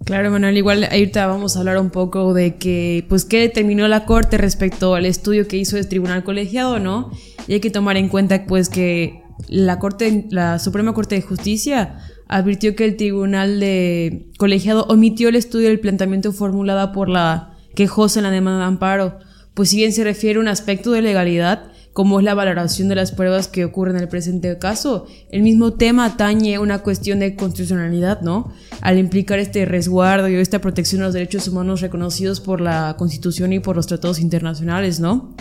Claro, 0.04 0.32
Manuel, 0.32 0.58
igual 0.58 0.84
ahorita 0.84 1.26
vamos 1.28 1.56
a 1.56 1.60
hablar 1.60 1.78
un 1.78 1.90
poco 1.90 2.34
de 2.34 2.58
que, 2.58 3.06
pues, 3.08 3.24
qué 3.24 3.40
determinó 3.40 3.88
la 3.88 4.04
Corte 4.04 4.38
respecto 4.38 4.96
al 4.96 5.06
estudio 5.06 5.48
que 5.48 5.56
hizo 5.56 5.78
el 5.78 5.88
Tribunal 5.88 6.26
Colegiado, 6.26 6.78
¿no? 6.78 7.10
Y 7.48 7.54
hay 7.54 7.60
que 7.62 7.72
tomar 7.72 7.96
en 7.96 8.10
cuenta, 8.10 8.46
pues, 8.48 8.68
que 8.68 9.24
la 9.48 9.80
Corte, 9.80 10.28
la 10.30 10.60
Suprema 10.60 10.94
Corte 10.94 11.16
de 11.16 11.22
Justicia 11.22 12.00
advirtió 12.28 12.76
que 12.76 12.86
el 12.86 12.98
Tribunal 12.98 13.60
de 13.60 14.28
Colegiado 14.38 14.86
omitió 14.90 15.30
el 15.30 15.36
estudio 15.36 15.70
del 15.70 15.80
planteamiento 15.80 16.32
formulado 16.32 16.92
por 16.92 17.10
la 17.10 17.58
quejosa 17.76 18.20
en 18.20 18.24
la 18.24 18.32
demanda 18.32 18.60
de 18.60 18.66
amparo, 18.66 19.20
pues 19.54 19.70
si 19.70 19.78
bien 19.78 19.94
se 19.94 20.04
refiere 20.04 20.38
a 20.38 20.42
un 20.42 20.48
aspecto 20.48 20.92
de 20.92 21.02
legalidad, 21.02 21.72
como 21.94 22.20
es 22.20 22.26
la 22.26 22.34
valoración 22.34 22.90
de 22.90 22.96
las 22.96 23.12
pruebas 23.12 23.48
que 23.48 23.66
ocurren 23.66 23.96
en 23.96 24.02
el 24.02 24.08
presente 24.10 24.58
caso. 24.58 25.06
El 25.30 25.44
mismo 25.44 25.74
tema 25.74 26.06
atañe 26.06 26.58
una 26.58 26.80
cuestión 26.80 27.20
de 27.20 27.36
constitucionalidad, 27.36 28.22
¿no? 28.22 28.52
Al 28.82 28.98
implicar 28.98 29.38
este 29.38 29.66
resguardo 29.66 30.28
y 30.28 30.36
esta 30.36 30.60
protección 30.60 31.02
de 31.02 31.06
los 31.06 31.14
derechos 31.14 31.48
humanos 31.48 31.82
reconocidos 31.82 32.40
por 32.40 32.62
la 32.62 32.96
Constitución 32.98 33.54
y 33.54 33.60
por 33.60 33.76
los 33.76 33.86
tratados 33.86 34.20
internacionales, 34.20 35.00
¿no? 35.00 35.36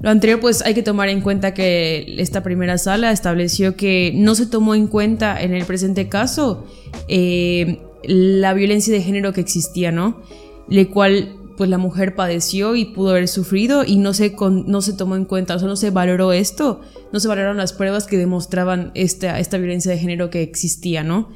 Lo 0.00 0.10
anterior, 0.10 0.38
pues 0.38 0.62
hay 0.62 0.74
que 0.74 0.82
tomar 0.82 1.08
en 1.08 1.20
cuenta 1.20 1.54
que 1.54 2.14
esta 2.18 2.42
primera 2.42 2.78
sala 2.78 3.10
estableció 3.10 3.76
que 3.76 4.12
no 4.14 4.34
se 4.34 4.46
tomó 4.46 4.74
en 4.74 4.86
cuenta 4.86 5.40
en 5.40 5.54
el 5.54 5.64
presente 5.64 6.08
caso 6.08 6.66
eh, 7.08 7.80
la 8.04 8.54
violencia 8.54 8.92
de 8.92 9.02
género 9.02 9.32
que 9.32 9.40
existía, 9.40 9.90
¿no? 9.90 10.22
Le 10.68 10.88
cual 10.88 11.34
pues 11.56 11.68
la 11.68 11.78
mujer 11.78 12.14
padeció 12.14 12.76
y 12.76 12.84
pudo 12.84 13.10
haber 13.10 13.26
sufrido 13.26 13.84
y 13.84 13.96
no 13.96 14.14
se, 14.14 14.36
no 14.66 14.80
se 14.80 14.92
tomó 14.92 15.16
en 15.16 15.24
cuenta, 15.24 15.56
o 15.56 15.58
sea, 15.58 15.66
no 15.66 15.74
se 15.74 15.90
valoró 15.90 16.32
esto, 16.32 16.80
no 17.12 17.18
se 17.18 17.26
valoraron 17.26 17.56
las 17.56 17.72
pruebas 17.72 18.06
que 18.06 18.16
demostraban 18.16 18.92
esta, 18.94 19.40
esta 19.40 19.58
violencia 19.58 19.90
de 19.90 19.98
género 19.98 20.30
que 20.30 20.42
existía, 20.42 21.02
¿no? 21.02 21.30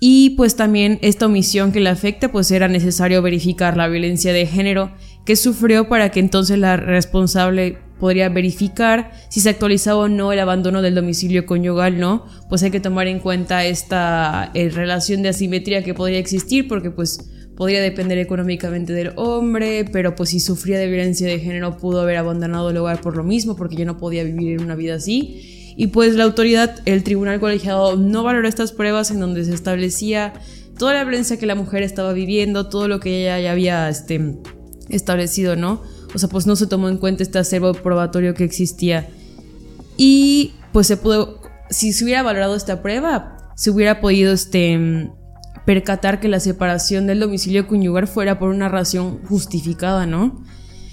Y 0.00 0.30
pues 0.36 0.54
también 0.54 0.98
esta 1.00 1.24
omisión 1.24 1.72
que 1.72 1.80
le 1.80 1.88
afecta, 1.88 2.30
pues 2.30 2.50
era 2.50 2.68
necesario 2.68 3.22
verificar 3.22 3.78
la 3.78 3.88
violencia 3.88 4.34
de 4.34 4.46
género 4.46 4.90
que 5.24 5.36
sufrió 5.36 5.88
para 5.88 6.10
que 6.10 6.20
entonces 6.20 6.58
la 6.58 6.76
responsable 6.76 7.78
podría 7.98 8.28
verificar 8.28 9.12
si 9.30 9.40
se 9.40 9.48
actualizaba 9.48 10.00
o 10.00 10.08
no 10.08 10.32
el 10.32 10.40
abandono 10.40 10.82
del 10.82 10.94
domicilio 10.94 11.46
conyugal, 11.46 11.98
¿no? 11.98 12.26
Pues 12.48 12.62
hay 12.62 12.70
que 12.70 12.80
tomar 12.80 13.06
en 13.06 13.20
cuenta 13.20 13.64
esta 13.64 14.50
eh, 14.54 14.68
relación 14.68 15.22
de 15.22 15.30
asimetría 15.30 15.82
que 15.82 15.94
podría 15.94 16.18
existir 16.18 16.68
porque 16.68 16.90
pues 16.90 17.30
podría 17.56 17.80
depender 17.80 18.18
económicamente 18.18 18.92
del 18.92 19.12
hombre, 19.16 19.84
pero 19.90 20.14
pues 20.16 20.30
si 20.30 20.40
sufría 20.40 20.78
de 20.78 20.88
violencia 20.88 21.26
de 21.26 21.38
género 21.38 21.76
pudo 21.76 22.00
haber 22.00 22.16
abandonado 22.16 22.70
el 22.70 22.76
hogar 22.76 23.00
por 23.00 23.16
lo 23.16 23.22
mismo 23.22 23.56
porque 23.56 23.76
ya 23.76 23.84
no 23.84 23.96
podía 23.96 24.24
vivir 24.24 24.58
en 24.58 24.64
una 24.64 24.74
vida 24.74 24.96
así. 24.96 25.74
Y 25.76 25.88
pues 25.88 26.14
la 26.14 26.24
autoridad, 26.24 26.76
el 26.84 27.02
tribunal 27.02 27.40
colegiado 27.40 27.96
no 27.96 28.22
valoró 28.22 28.46
estas 28.46 28.72
pruebas 28.72 29.10
en 29.10 29.20
donde 29.20 29.44
se 29.44 29.54
establecía 29.54 30.34
toda 30.78 30.94
la 30.94 31.04
violencia 31.04 31.38
que 31.38 31.46
la 31.46 31.54
mujer 31.54 31.82
estaba 31.82 32.12
viviendo, 32.12 32.68
todo 32.68 32.88
lo 32.88 33.00
que 33.00 33.22
ella 33.22 33.40
ya 33.40 33.52
había 33.52 33.88
este, 33.88 34.36
establecido, 34.88 35.56
¿no? 35.56 35.82
O 36.14 36.18
sea, 36.18 36.28
pues 36.28 36.46
no 36.46 36.56
se 36.56 36.66
tomó 36.66 36.88
en 36.88 36.98
cuenta 36.98 37.22
este 37.22 37.38
acervo 37.38 37.72
probatorio 37.74 38.34
que 38.34 38.44
existía. 38.44 39.08
Y 39.96 40.52
pues 40.72 40.86
se 40.86 40.96
pudo, 40.96 41.40
si 41.70 41.92
se 41.92 42.04
hubiera 42.04 42.22
valorado 42.22 42.56
esta 42.56 42.82
prueba, 42.82 43.52
se 43.56 43.70
hubiera 43.70 44.00
podido 44.00 44.32
este, 44.32 45.10
percatar 45.64 46.20
que 46.20 46.28
la 46.28 46.40
separación 46.40 47.06
del 47.06 47.20
domicilio 47.20 47.66
conyugal 47.66 48.06
fuera 48.06 48.38
por 48.38 48.50
una 48.50 48.68
razón 48.68 49.20
justificada, 49.24 50.06
¿no? 50.06 50.44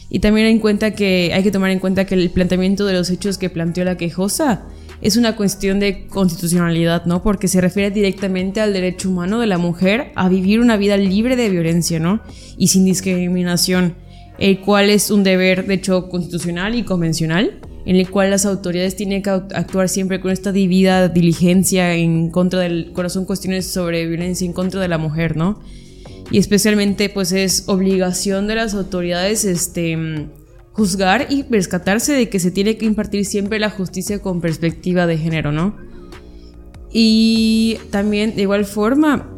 Y 0.10 0.20
también 0.20 0.48
en 0.48 0.60
cuenta 0.60 0.92
que 0.92 1.32
hay 1.34 1.42
que 1.42 1.52
tomar 1.52 1.72
en 1.72 1.80
cuenta 1.80 2.06
que 2.06 2.16
el 2.16 2.30
planteamiento 2.30 2.86
de 2.86 2.94
los 2.94 3.10
hechos 3.10 3.38
que 3.38 3.50
planteó 3.50 3.86
la 3.86 3.96
quejosa 3.98 4.64
es 5.02 5.18
una 5.18 5.36
cuestión 5.36 5.80
de 5.80 6.08
constitucionalidad, 6.08 7.06
¿no? 7.06 7.24
Porque 7.24 7.48
se 7.48 7.62
refiere 7.62 7.92
directamente 7.92 8.62
al 8.62 8.74
derecho 8.74 9.10
humano 9.10 9.40
de 9.40 9.48
la 9.48 9.58
mujer 9.58 10.12
a 10.16 10.30
vivir 10.30 10.60
una 10.60 10.78
vida 10.78 10.98
libre 10.98 11.36
de 11.36 11.50
violencia, 11.50 12.00
¿no? 12.00 12.22
Y 12.58 12.68
sin 12.68 12.86
discriminación, 12.86 13.96
el 14.38 14.60
cual 14.60 14.90
es 14.90 15.10
un 15.12 15.24
deber, 15.24 15.66
de 15.66 15.76
hecho, 15.76 16.10
constitucional 16.10 16.76
y 16.76 16.84
convencional 16.84 17.62
en 17.86 17.96
el 17.96 18.10
cual 18.10 18.30
las 18.30 18.46
autoridades 18.46 18.96
tienen 18.96 19.24
que 19.24 19.30
actuar 19.30 19.90
siempre 19.90 20.20
con 20.20 20.32
esta 20.32 20.52
divida 20.52 21.10
diligencia 21.10 21.96
en 21.96 22.30
contra 22.30 22.60
del 22.60 22.92
corazón 22.94 23.26
cuestiones 23.26 23.68
sobre 23.68 24.06
violencia 24.06 24.46
en 24.46 24.54
contra 24.54 24.82
de 24.82 24.88
la 24.88 24.98
mujer, 24.98 25.36
¿no? 25.36 25.60
Y 26.30 26.38
especialmente 26.38 27.10
pues 27.10 27.32
es 27.32 27.64
obligación 27.68 28.48
de 28.48 28.56
las 28.56 28.74
autoridades 28.74 29.44
este 29.46 30.30
juzgar 30.74 31.28
y 31.30 31.44
rescatarse 31.44 32.14
de 32.14 32.30
que 32.30 32.40
se 32.40 32.52
tiene 32.52 32.78
que 32.78 32.86
impartir 32.86 33.26
siempre 33.26 33.60
la 33.60 33.70
justicia 33.70 34.20
con 34.20 34.42
perspectiva 34.42 35.06
de 35.06 35.18
género, 35.18 35.52
¿no? 35.52 35.76
Y 36.92 37.78
también 37.90 38.36
de 38.36 38.44
igual 38.44 38.66
forma 38.66 39.38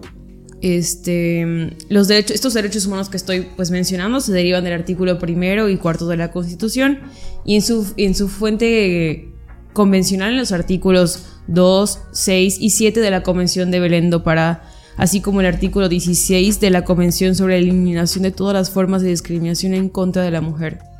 este, 0.62 1.76
los 1.90 2.08
derechos, 2.08 2.36
estos 2.36 2.54
derechos 2.54 2.86
humanos 2.86 3.10
que 3.10 3.18
estoy 3.18 3.48
pues 3.56 3.70
mencionando 3.70 4.22
se 4.22 4.32
derivan 4.32 4.64
del 4.64 4.74
artículo 4.74 5.20
primero 5.20 5.70
y 5.70 5.78
cuarto 5.78 6.08
de 6.08 6.18
la 6.18 6.32
Constitución 6.32 7.00
y 7.46 7.56
en 7.56 7.62
su, 7.62 7.94
en 7.98 8.16
su 8.16 8.30
fuente 8.30 9.30
convencional 9.74 10.32
en 10.32 10.38
los 10.38 10.52
artículos 10.52 11.26
2, 11.48 12.00
6 12.12 12.58
y 12.62 12.70
7 12.70 13.02
de 13.02 13.12
la 13.12 13.24
Convención 13.24 13.72
de 13.72 13.80
Belén 13.80 14.10
do 14.10 14.24
Pará, 14.24 14.64
así 14.96 15.20
como 15.20 15.42
el 15.42 15.48
artículo 15.48 15.90
16 15.90 16.60
de 16.60 16.70
la 16.70 16.86
Convención 16.86 17.36
sobre 17.36 17.56
la 17.60 17.64
eliminación 17.68 18.24
de 18.24 18.32
todas 18.32 18.54
las 18.54 18.70
formas 18.70 19.02
de 19.02 19.10
discriminación 19.10 19.74
en 19.74 19.90
contra 19.90 20.24
de 20.24 20.32
la 20.32 20.42
mujer. 20.42 20.93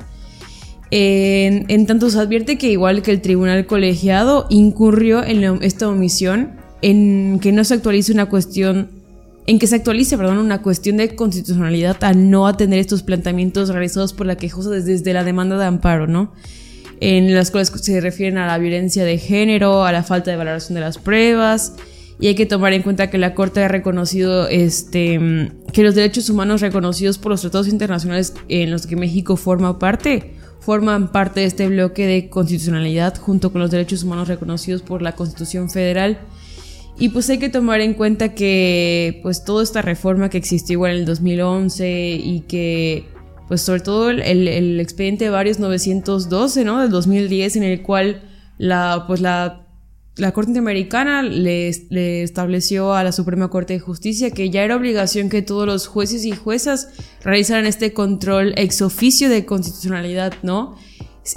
En, 0.90 1.86
tanto 1.86 2.10
se 2.10 2.18
advierte 2.18 2.58
que 2.58 2.70
igual 2.70 3.02
que 3.02 3.10
el 3.10 3.20
tribunal 3.20 3.66
colegiado 3.66 4.46
incurrió 4.50 5.24
en 5.24 5.62
esta 5.62 5.88
omisión 5.88 6.52
en 6.82 7.38
que 7.40 7.52
no 7.52 7.64
se 7.64 7.74
actualice 7.74 8.12
una 8.12 8.26
cuestión 8.26 8.90
en 9.46 9.58
que 9.58 9.66
se 9.66 9.76
actualice, 9.76 10.16
perdón, 10.16 10.38
una 10.38 10.62
cuestión 10.62 10.96
de 10.96 11.14
constitucionalidad 11.14 12.02
al 12.02 12.30
no 12.30 12.46
atender 12.46 12.78
estos 12.78 13.02
planteamientos 13.02 13.68
realizados 13.68 14.14
por 14.14 14.26
la 14.26 14.36
quejosa 14.36 14.70
desde, 14.70 15.12
la 15.12 15.22
demanda 15.22 15.58
de 15.58 15.66
amparo, 15.66 16.06
¿no? 16.06 16.32
En 17.00 17.34
las 17.34 17.50
cuales 17.50 17.68
se 17.68 18.00
refieren 18.00 18.38
a 18.38 18.46
la 18.46 18.56
violencia 18.56 19.04
de 19.04 19.18
género, 19.18 19.84
a 19.84 19.92
la 19.92 20.02
falta 20.02 20.30
de 20.30 20.38
valoración 20.38 20.76
de 20.76 20.80
las 20.80 20.96
pruebas, 20.96 21.74
y 22.18 22.28
hay 22.28 22.34
que 22.34 22.46
tomar 22.46 22.72
en 22.72 22.82
cuenta 22.82 23.10
que 23.10 23.18
la 23.18 23.34
Corte 23.34 23.62
ha 23.62 23.68
reconocido 23.68 24.48
este, 24.48 25.50
que 25.74 25.82
los 25.82 25.94
derechos 25.94 26.30
humanos 26.30 26.62
reconocidos 26.62 27.18
por 27.18 27.30
los 27.32 27.42
tratados 27.42 27.68
internacionales 27.68 28.32
en 28.48 28.70
los 28.70 28.86
que 28.86 28.96
México 28.96 29.36
forma 29.36 29.78
parte 29.78 30.33
forman 30.64 31.12
parte 31.12 31.40
de 31.40 31.46
este 31.46 31.68
bloque 31.68 32.06
de 32.06 32.28
constitucionalidad 32.30 33.16
junto 33.18 33.52
con 33.52 33.60
los 33.60 33.70
derechos 33.70 34.02
humanos 34.02 34.28
reconocidos 34.28 34.82
por 34.82 35.02
la 35.02 35.14
Constitución 35.14 35.68
Federal 35.68 36.18
y 36.98 37.08
pues 37.08 37.28
hay 37.28 37.38
que 37.38 37.48
tomar 37.48 37.80
en 37.80 37.94
cuenta 37.94 38.34
que 38.34 39.20
pues 39.22 39.44
toda 39.44 39.62
esta 39.62 39.82
reforma 39.82 40.30
que 40.30 40.38
existió 40.38 40.74
igual 40.74 40.92
en 40.92 40.98
el 40.98 41.04
2011 41.04 42.12
y 42.22 42.40
que 42.48 43.08
pues 43.48 43.60
sobre 43.60 43.80
todo 43.80 44.10
el, 44.10 44.20
el 44.22 44.80
expediente 44.80 45.24
de 45.24 45.30
varios 45.30 45.58
912, 45.58 46.64
¿no? 46.64 46.80
Del 46.80 46.90
2010 46.90 47.56
en 47.56 47.62
el 47.64 47.82
cual 47.82 48.22
la 48.56 49.04
pues 49.06 49.20
la, 49.20 49.63
la 50.16 50.32
Corte 50.32 50.50
Interamericana 50.50 51.22
le, 51.22 51.70
le, 51.90 52.22
estableció 52.22 52.94
a 52.94 53.02
la 53.02 53.12
Suprema 53.12 53.48
Corte 53.48 53.72
de 53.72 53.80
Justicia 53.80 54.30
que 54.30 54.50
ya 54.50 54.62
era 54.62 54.76
obligación 54.76 55.28
que 55.28 55.42
todos 55.42 55.66
los 55.66 55.86
jueces 55.86 56.24
y 56.24 56.32
juezas 56.32 56.88
realizaran 57.22 57.66
este 57.66 57.92
control 57.92 58.54
ex 58.56 58.80
oficio 58.82 59.28
de 59.28 59.44
constitucionalidad, 59.44 60.34
¿no? 60.42 60.76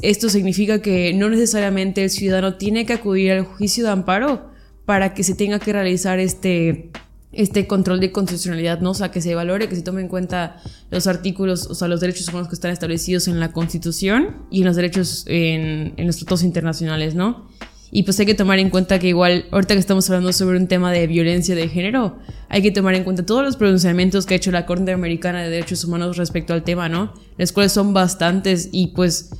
Esto 0.01 0.29
significa 0.29 0.81
que 0.81 1.13
no 1.13 1.29
necesariamente 1.29 2.03
el 2.03 2.09
ciudadano 2.09 2.55
tiene 2.55 2.85
que 2.85 2.93
acudir 2.93 3.31
al 3.31 3.45
juicio 3.45 3.83
de 3.85 3.91
amparo, 3.91 4.57
para 4.87 5.13
que 5.13 5.21
se 5.23 5.35
tenga 5.35 5.59
que 5.59 5.73
realizar 5.73 6.17
este, 6.17 6.91
este 7.33 7.67
control 7.67 7.99
de 7.99 8.13
constitucionalidad, 8.13 8.79
¿no? 8.79 8.91
O 8.91 8.93
sea, 8.93 9.11
que 9.11 9.21
se 9.21 9.35
valore, 9.35 9.67
que 9.67 9.75
se 9.75 9.81
tome 9.81 9.99
en 9.99 10.07
cuenta 10.07 10.61
los 10.91 11.07
artículos, 11.07 11.67
o 11.67 11.75
sea, 11.75 11.89
los 11.89 11.99
derechos 11.99 12.29
humanos 12.29 12.47
que 12.47 12.55
están 12.55 12.71
establecidos 12.71 13.27
en 13.27 13.41
la 13.41 13.51
Constitución 13.51 14.47
y 14.49 14.61
en 14.61 14.65
los 14.65 14.77
derechos 14.77 15.25
en, 15.27 15.93
en 15.97 16.07
los 16.07 16.15
tratados 16.15 16.43
internacionales, 16.43 17.15
¿no? 17.15 17.49
Y 17.91 18.03
pues 18.03 18.19
hay 18.19 18.25
que 18.25 18.33
tomar 18.33 18.59
en 18.59 18.69
cuenta 18.69 18.99
que 18.99 19.07
igual, 19.07 19.45
ahorita 19.51 19.73
que 19.73 19.79
estamos 19.79 20.09
hablando 20.09 20.33
sobre 20.33 20.57
un 20.57 20.67
tema 20.67 20.91
de 20.91 21.07
violencia 21.07 21.55
de 21.55 21.69
género, 21.69 22.17
hay 22.49 22.61
que 22.61 22.71
tomar 22.71 22.95
en 22.95 23.03
cuenta 23.03 23.25
todos 23.25 23.43
los 23.43 23.55
pronunciamientos 23.55 24.25
que 24.25 24.33
ha 24.33 24.37
hecho 24.37 24.51
la 24.51 24.65
Corte 24.65 24.91
Americana 24.91 25.41
de 25.41 25.49
Derechos 25.49 25.83
Humanos 25.85 26.17
respecto 26.17 26.53
al 26.53 26.63
tema, 26.63 26.89
¿no? 26.89 27.13
Las 27.37 27.51
cuales 27.53 27.71
son 27.71 27.93
bastantes 27.93 28.69
y 28.71 28.87
pues 28.87 29.31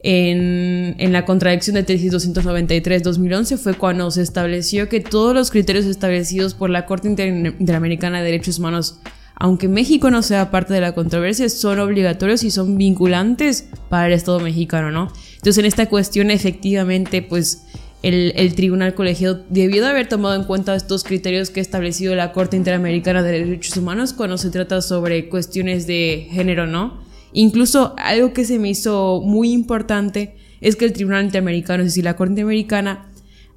en, 0.00 0.94
en, 0.98 1.12
la 1.12 1.24
contradicción 1.24 1.74
de 1.74 1.82
tesis 1.82 2.12
293-2011 2.12 3.58
fue 3.58 3.74
cuando 3.74 4.10
se 4.12 4.22
estableció 4.22 4.88
que 4.88 5.00
todos 5.00 5.34
los 5.34 5.50
criterios 5.50 5.86
establecidos 5.86 6.54
por 6.54 6.70
la 6.70 6.86
Corte 6.86 7.08
Interamericana 7.08 8.18
de 8.18 8.24
Derechos 8.24 8.60
Humanos, 8.60 9.00
aunque 9.34 9.66
México 9.66 10.10
no 10.12 10.22
sea 10.22 10.52
parte 10.52 10.72
de 10.72 10.80
la 10.80 10.92
controversia, 10.92 11.48
son 11.48 11.80
obligatorios 11.80 12.44
y 12.44 12.52
son 12.52 12.78
vinculantes 12.78 13.68
para 13.88 14.06
el 14.06 14.12
Estado 14.12 14.38
mexicano, 14.38 14.92
¿no? 14.92 15.12
Entonces 15.34 15.58
en 15.58 15.64
esta 15.64 15.86
cuestión 15.86 16.30
efectivamente 16.30 17.22
pues 17.22 17.64
el, 18.02 18.32
el 18.36 18.54
tribunal 18.54 18.94
colegiado 18.94 19.44
debió 19.50 19.82
de 19.82 19.88
haber 19.88 20.08
tomado 20.08 20.34
en 20.36 20.44
cuenta 20.44 20.74
estos 20.74 21.04
criterios 21.04 21.50
que 21.50 21.60
ha 21.60 21.62
establecido 21.62 22.14
la 22.14 22.32
Corte 22.32 22.56
Interamericana 22.56 23.22
de 23.22 23.44
Derechos 23.44 23.76
Humanos 23.76 24.12
cuando 24.12 24.38
se 24.38 24.50
trata 24.50 24.80
sobre 24.82 25.28
cuestiones 25.28 25.86
de 25.86 26.28
género, 26.30 26.66
¿no? 26.66 27.02
Incluso 27.32 27.94
algo 27.98 28.32
que 28.32 28.44
se 28.44 28.58
me 28.58 28.70
hizo 28.70 29.20
muy 29.24 29.52
importante 29.52 30.36
es 30.60 30.76
que 30.76 30.84
el 30.84 30.92
Tribunal 30.92 31.24
Interamericano, 31.24 31.82
es 31.82 31.90
decir, 31.90 32.04
la 32.04 32.16
Corte 32.16 32.32
Interamericana, 32.32 33.10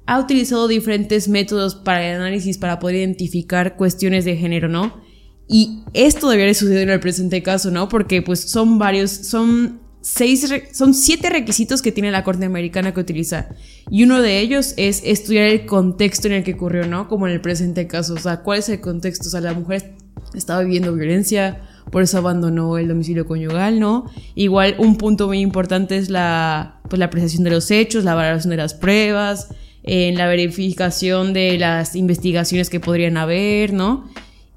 ha 0.06 0.18
utilizado 0.18 0.68
diferentes 0.68 1.28
métodos 1.28 1.74
para 1.74 2.06
el 2.06 2.16
análisis 2.16 2.58
para 2.58 2.78
poder 2.78 2.96
identificar 2.96 3.76
cuestiones 3.76 4.24
de 4.24 4.36
género, 4.36 4.68
¿no? 4.68 5.00
Y 5.48 5.82
esto 5.92 6.28
debería 6.30 6.54
suceder 6.54 6.82
en 6.82 6.90
el 6.90 7.00
presente 7.00 7.42
caso, 7.42 7.70
¿no? 7.70 7.88
Porque 7.88 8.22
pues 8.22 8.40
son 8.40 8.78
varios, 8.78 9.10
son 9.10 9.81
seis, 10.02 10.46
son 10.72 10.92
siete 10.92 11.30
requisitos 11.30 11.80
que 11.80 11.92
tiene 11.92 12.10
la 12.10 12.24
Corte 12.24 12.44
Americana 12.44 12.92
que 12.92 13.00
utiliza. 13.00 13.48
Y 13.90 14.02
uno 14.04 14.20
de 14.20 14.40
ellos 14.40 14.74
es 14.76 15.00
estudiar 15.04 15.46
el 15.46 15.64
contexto 15.64 16.28
en 16.28 16.34
el 16.34 16.44
que 16.44 16.54
ocurrió, 16.54 16.86
¿no? 16.86 17.08
Como 17.08 17.26
en 17.26 17.32
el 17.32 17.40
presente 17.40 17.86
caso. 17.86 18.14
O 18.14 18.18
sea, 18.18 18.40
¿cuál 18.40 18.58
es 18.58 18.68
el 18.68 18.80
contexto? 18.80 19.28
O 19.28 19.30
sea, 19.30 19.40
la 19.40 19.54
mujer 19.54 19.94
estaba 20.34 20.62
viviendo 20.62 20.94
violencia, 20.94 21.62
por 21.90 22.02
eso 22.02 22.18
abandonó 22.18 22.78
el 22.78 22.88
domicilio 22.88 23.26
conyugal, 23.26 23.80
¿no? 23.80 24.10
Igual 24.34 24.76
un 24.78 24.96
punto 24.96 25.26
muy 25.26 25.40
importante 25.40 25.96
es 25.96 26.10
la 26.10 26.80
pues, 26.88 26.98
la 26.98 27.06
apreciación 27.06 27.44
de 27.44 27.50
los 27.50 27.70
hechos, 27.70 28.04
la 28.04 28.14
valoración 28.14 28.50
de 28.50 28.56
las 28.56 28.74
pruebas, 28.74 29.48
en 29.82 30.16
la 30.16 30.26
verificación 30.26 31.32
de 31.32 31.58
las 31.58 31.96
investigaciones 31.96 32.70
que 32.70 32.80
podrían 32.80 33.16
haber, 33.16 33.72
¿no? 33.72 34.08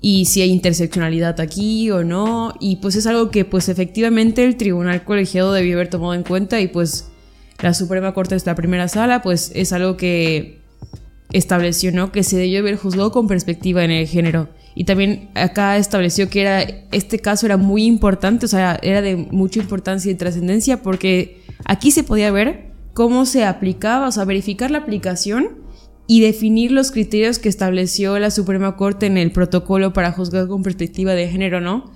Y 0.01 0.25
si 0.25 0.41
hay 0.41 0.51
interseccionalidad 0.51 1.39
aquí 1.39 1.89
o 1.91 2.03
no. 2.03 2.53
Y 2.59 2.77
pues 2.77 2.95
es 2.95 3.07
algo 3.07 3.31
que 3.31 3.45
pues 3.45 3.69
efectivamente 3.69 4.43
el 4.43 4.55
tribunal 4.55 5.03
colegiado 5.03 5.53
debió 5.53 5.75
haber 5.75 5.89
tomado 5.89 6.13
en 6.13 6.23
cuenta 6.23 6.59
y 6.61 6.67
pues 6.67 7.09
la 7.61 7.73
Suprema 7.73 8.13
Corte 8.13 8.35
de 8.35 8.37
esta 8.37 8.55
primera 8.55 8.87
sala 8.87 9.21
pues 9.21 9.51
es 9.55 9.73
algo 9.73 9.97
que 9.97 10.59
estableció, 11.31 11.91
¿no? 11.91 12.11
Que 12.11 12.23
se 12.23 12.37
debió 12.37 12.59
haber 12.59 12.77
juzgado 12.77 13.11
con 13.11 13.27
perspectiva 13.27 13.83
en 13.83 13.91
el 13.91 14.07
género. 14.07 14.49
Y 14.75 14.83
también 14.83 15.29
acá 15.35 15.77
estableció 15.77 16.29
que 16.29 16.41
era, 16.41 16.61
este 16.91 17.19
caso 17.19 17.45
era 17.45 17.57
muy 17.57 17.85
importante, 17.85 18.45
o 18.45 18.49
sea, 18.49 18.77
era 18.81 19.01
de 19.01 19.15
mucha 19.15 19.59
importancia 19.59 20.11
y 20.11 20.15
trascendencia 20.15 20.81
porque 20.81 21.41
aquí 21.63 21.91
se 21.91 22.03
podía 22.03 22.29
ver 22.31 22.71
cómo 22.93 23.25
se 23.25 23.45
aplicaba, 23.45 24.07
o 24.07 24.11
sea, 24.11 24.25
verificar 24.25 24.71
la 24.71 24.79
aplicación 24.79 25.64
y 26.07 26.21
definir 26.21 26.71
los 26.71 26.91
criterios 26.91 27.39
que 27.39 27.49
estableció 27.49 28.19
la 28.19 28.31
Suprema 28.31 28.75
Corte 28.77 29.07
en 29.07 29.17
el 29.17 29.31
protocolo 29.31 29.93
para 29.93 30.11
juzgar 30.11 30.47
con 30.47 30.63
perspectiva 30.63 31.13
de 31.13 31.27
género, 31.27 31.61
¿no? 31.61 31.91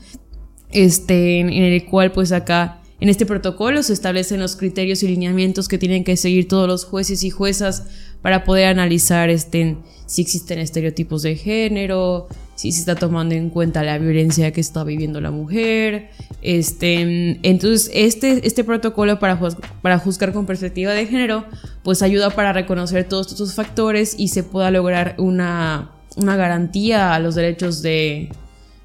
Este, 0.72 1.40
en, 1.40 1.50
el 1.50 1.86
cual 1.86 2.12
pues 2.12 2.32
acá, 2.32 2.82
en 3.00 3.10
este 3.10 3.26
protocolo 3.26 3.82
se 3.84 3.94
establecen 3.94 4.40
los 4.40 4.56
criterios 4.56 5.04
y 5.04 5.08
lineamientos 5.08 5.68
que 5.68 5.78
tienen 5.78 6.04
que 6.04 6.18
seguir 6.18 6.48
todos 6.48 6.68
los 6.68 6.86
jueces 6.86 7.24
y 7.24 7.30
juezas 7.30 7.86
para 8.22 8.44
poder 8.44 8.66
analizar 8.66 9.30
este, 9.30 9.78
si 10.06 10.22
existen 10.22 10.60
estereotipos 10.60 11.22
de 11.22 11.36
género, 11.36 12.28
si 12.60 12.74
se 12.74 12.82
está 12.82 12.96
tomando 12.96 13.36
en 13.36 13.50
cuenta 13.50 13.84
la 13.84 13.98
violencia 13.98 14.52
que 14.52 14.60
está 14.60 14.84
viviendo 14.84 15.22
la 15.22 15.32
mujer. 15.32 16.10
Este, 16.42 17.40
entonces, 17.48 17.90
este, 17.94 18.46
este 18.46 18.66
protocolo 18.66 19.18
para, 19.18 19.40
para 19.82 19.98
juzgar 19.98 20.34
con 20.34 20.46
perspectiva 20.46 20.92
de 20.92 21.08
género, 21.08 21.46
pues 21.86 22.02
ayuda 22.02 22.32
para 22.32 22.52
reconocer 22.52 23.08
todos 23.08 23.28
estos 23.32 23.54
factores 23.54 24.14
y 24.18 24.28
se 24.28 24.44
pueda 24.44 24.72
lograr 24.72 25.16
una, 25.20 25.92
una 26.18 26.36
garantía 26.36 27.14
a 27.14 27.20
los 27.20 27.36
derechos 27.36 27.82
de, 27.82 28.30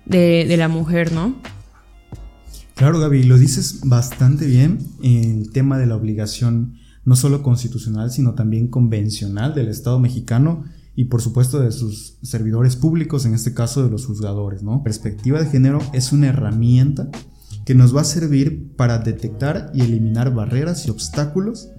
de, 0.06 0.56
la 0.56 0.68
mujer, 0.68 1.10
¿no? 1.10 1.34
Claro, 2.76 3.00
Gaby, 3.00 3.24
lo 3.24 3.38
dices 3.38 3.80
bastante 3.82 4.46
bien 4.46 4.86
en 5.02 5.40
el 5.40 5.50
tema 5.50 5.78
de 5.78 5.86
la 5.86 5.96
obligación 5.96 6.76
no 7.04 7.16
solo 7.16 7.42
constitucional, 7.42 8.12
sino 8.12 8.34
también 8.34 8.68
convencional 8.68 9.52
del 9.52 9.66
Estado 9.66 9.98
mexicano 9.98 10.62
y 10.96 11.06
por 11.06 11.20
supuesto 11.20 11.60
de 11.60 11.72
sus 11.72 12.18
servidores 12.22 12.76
públicos, 12.76 13.26
en 13.26 13.34
este 13.34 13.52
caso 13.52 13.82
de 13.82 13.90
los 13.90 14.06
juzgadores, 14.06 14.62
¿no? 14.62 14.82
Perspectiva 14.82 15.40
de 15.40 15.50
género 15.50 15.80
es 15.92 16.12
una 16.12 16.28
herramienta 16.28 17.08
que 17.64 17.74
nos 17.74 17.96
va 17.96 18.02
a 18.02 18.04
servir 18.04 18.74
para 18.76 18.98
detectar 18.98 19.70
y 19.74 19.82
eliminar 19.82 20.32
barreras 20.32 20.86
y 20.86 20.90
obstáculos 20.90 21.70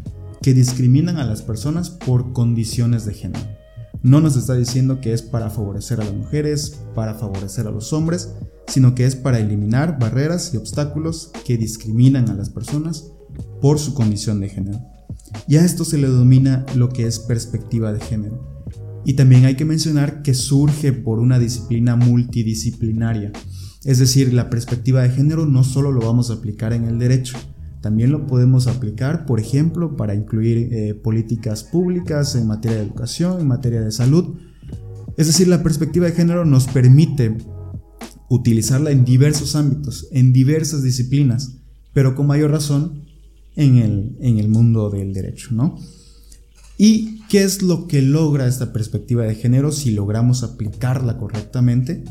que 0.42 0.54
discriminan 0.54 1.18
a 1.18 1.26
las 1.26 1.42
personas 1.42 1.90
por 1.90 2.34
condiciones 2.34 3.06
de 3.06 3.14
género. 3.14 3.46
No 4.04 4.20
nos 4.20 4.36
está 4.36 4.54
diciendo 4.54 5.00
que 5.00 5.14
es 5.14 5.22
para 5.22 5.50
favorecer 5.50 6.02
a 6.02 6.04
las 6.04 6.14
mujeres, 6.14 6.82
para 6.94 7.16
favorecer 7.16 7.68
a 7.68 7.72
los 7.72 7.94
hombres, 7.94 8.34
sino 8.68 8.94
que 8.94 9.06
es 9.06 9.16
para 9.16 9.40
eliminar 9.40 9.98
barreras 9.98 10.54
y 10.54 10.58
obstáculos 10.58 11.32
que 11.46 11.58
discriminan 11.58 12.30
a 12.30 12.34
las 12.34 12.50
personas 12.50 13.12
por 13.62 13.80
su 13.80 13.94
condición 13.94 14.42
de 14.42 14.50
género. 14.50 14.82
Y 15.48 15.56
a 15.56 15.66
esto 15.66 15.86
se 15.86 15.98
le 15.98 16.10
denomina 16.10 16.66
lo 16.76 16.90
que 16.90 17.08
es 17.08 17.20
perspectiva 17.20 17.94
de 17.94 18.00
género 18.00 18.55
y 19.06 19.14
también 19.14 19.46
hay 19.46 19.56
que 19.56 19.66
mencionar 19.66 20.22
que 20.24 20.34
surge 20.34 20.92
por 20.92 21.20
una 21.20 21.40
disciplina 21.40 21.96
multidisciplinaria. 21.96 23.32
Es 23.84 24.00
decir, 24.00 24.34
la 24.34 24.50
perspectiva 24.50 25.04
de 25.04 25.12
género 25.12 25.46
no 25.46 25.64
solo 25.64 25.92
lo 25.92 26.02
vamos 26.02 26.32
a 26.32 26.34
aplicar 26.34 26.74
en 26.74 26.86
el 26.86 26.98
derecho, 26.98 27.38
también 27.86 28.12
lo 28.12 28.26
podemos 28.26 28.66
aplicar, 28.66 29.28
por 29.28 29.40
ejemplo, 29.40 29.96
para 29.96 30.16
incluir 30.16 30.74
eh, 30.74 30.96
políticas 30.96 31.64
públicas 31.64 32.34
en 32.34 32.48
materia 32.48 32.78
de 32.78 32.84
educación, 32.84 33.40
en 33.42 33.48
materia 33.48 33.80
de 33.80 33.92
salud. 33.92 34.40
Es 35.18 35.28
decir, 35.28 35.48
la 35.48 35.62
perspectiva 35.62 36.08
de 36.08 36.14
género 36.14 36.46
nos 36.46 36.66
permite 36.66 37.38
utilizarla 38.28 38.90
en 38.90 39.06
diversos 39.06 39.56
ámbitos, 39.56 40.08
en 40.12 40.34
diversas 40.34 40.82
disciplinas, 40.82 41.58
pero 41.94 42.16
con 42.16 42.26
mayor 42.26 42.50
razón 42.50 43.04
en 43.56 43.78
el, 43.78 44.18
en 44.20 44.40
el 44.40 44.50
mundo 44.50 44.90
del 44.90 45.14
derecho, 45.14 45.50
¿no? 45.52 45.78
¿Y 46.80 47.15
qué 47.30 47.44
es 47.44 47.62
lo 47.62 47.88
que 47.88 48.02
logra 48.02 48.48
esta 48.48 48.74
perspectiva 48.74 49.24
de 49.24 49.36
género 49.36 49.72
si 49.72 49.92
logramos 49.92 50.44
aplicarla 50.44 51.18
correctamente? 51.18 52.04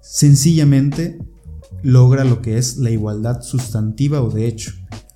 Sencillamente 0.00 1.18
logra 1.82 2.24
lo 2.24 2.42
que 2.42 2.58
es 2.58 2.78
la 2.78 2.90
igualdad 2.90 3.42
sustantiva 3.42 4.22
o 4.22 4.30
de 4.30 4.46
hecho, 4.46 4.72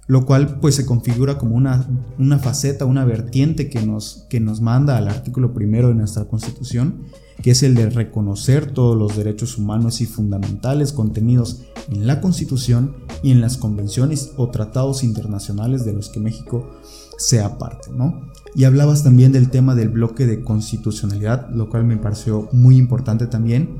lo 0.06 0.26
cual 0.26 0.60
pues 0.60 0.74
se 0.74 0.86
configura 0.86 1.38
como 1.38 1.56
una, 1.56 1.88
una 2.18 2.38
faceta, 2.38 2.84
una 2.84 3.04
vertiente 3.04 3.68
que 3.68 3.84
nos, 3.84 4.26
que 4.28 4.40
nos 4.40 4.60
manda 4.60 4.96
al 4.96 5.08
artículo 5.08 5.54
primero 5.54 5.88
de 5.88 5.94
nuestra 5.94 6.26
constitución, 6.26 7.02
que 7.42 7.52
es 7.52 7.62
el 7.62 7.74
de 7.74 7.88
reconocer 7.88 8.72
todos 8.72 8.96
los 8.96 9.16
derechos 9.16 9.56
humanos 9.56 10.00
y 10.00 10.06
fundamentales 10.06 10.92
contenidos 10.92 11.62
en 11.88 12.06
la 12.06 12.20
constitución 12.20 12.96
y 13.22 13.30
en 13.30 13.40
las 13.40 13.56
convenciones 13.56 14.32
o 14.36 14.50
tratados 14.50 15.02
internacionales 15.02 15.84
de 15.84 15.92
los 15.92 16.08
que 16.10 16.20
México 16.20 16.70
sea 17.18 17.58
parte, 17.58 17.90
¿no? 17.90 18.29
Y 18.54 18.64
hablabas 18.64 19.04
también 19.04 19.32
del 19.32 19.50
tema 19.50 19.74
del 19.74 19.88
bloque 19.88 20.26
de 20.26 20.42
constitucionalidad, 20.42 21.50
lo 21.50 21.68
cual 21.68 21.84
me 21.84 21.96
pareció 21.96 22.48
muy 22.52 22.76
importante 22.76 23.26
también. 23.26 23.78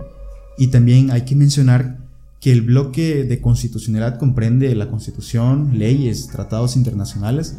Y 0.59 0.68
también 0.68 1.11
hay 1.11 1.24
que 1.24 1.35
mencionar 1.35 1.98
que 2.40 2.52
el 2.52 2.62
bloque 2.62 3.24
de 3.24 3.40
constitucionalidad 3.40 4.18
comprende 4.18 4.74
la 4.74 4.88
constitución, 4.88 5.78
leyes, 5.78 6.28
tratados 6.28 6.76
internacionales, 6.76 7.56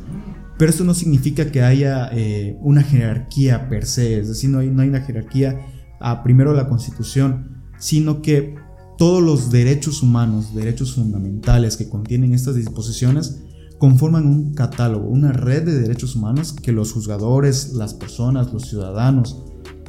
pero 0.58 0.72
esto 0.72 0.84
no 0.84 0.94
significa 0.94 1.52
que 1.52 1.62
haya 1.62 2.10
eh, 2.12 2.58
una 2.62 2.84
jerarquía 2.84 3.70
per 3.70 3.86
se, 3.86 4.20
es 4.20 4.28
decir, 4.28 4.50
no 4.50 4.60
hay, 4.60 4.70
no 4.70 4.82
hay 4.82 4.90
una 4.90 5.02
jerarquía 5.02 5.60
a 6.00 6.24
primero 6.24 6.54
la 6.54 6.68
constitución, 6.68 7.64
sino 7.78 8.22
que 8.22 8.56
todos 8.98 9.24
los 9.24 9.52
derechos 9.52 10.04
humanos, 10.04 10.54
derechos 10.54 10.94
fundamentales 10.94 11.78
que 11.78 11.90
contienen 11.90 12.34
estas 12.34 12.56
disposiciones, 12.56 13.42
conforman 13.82 14.28
un 14.28 14.54
catálogo, 14.54 15.08
una 15.08 15.32
red 15.32 15.64
de 15.64 15.80
derechos 15.80 16.16
humanos 16.16 16.54
que 16.54 16.72
los 16.72 16.94
juzgadores, 16.94 17.74
las 17.74 17.96
personas, 17.96 18.54
los 18.54 18.70
ciudadanos, 18.70 19.42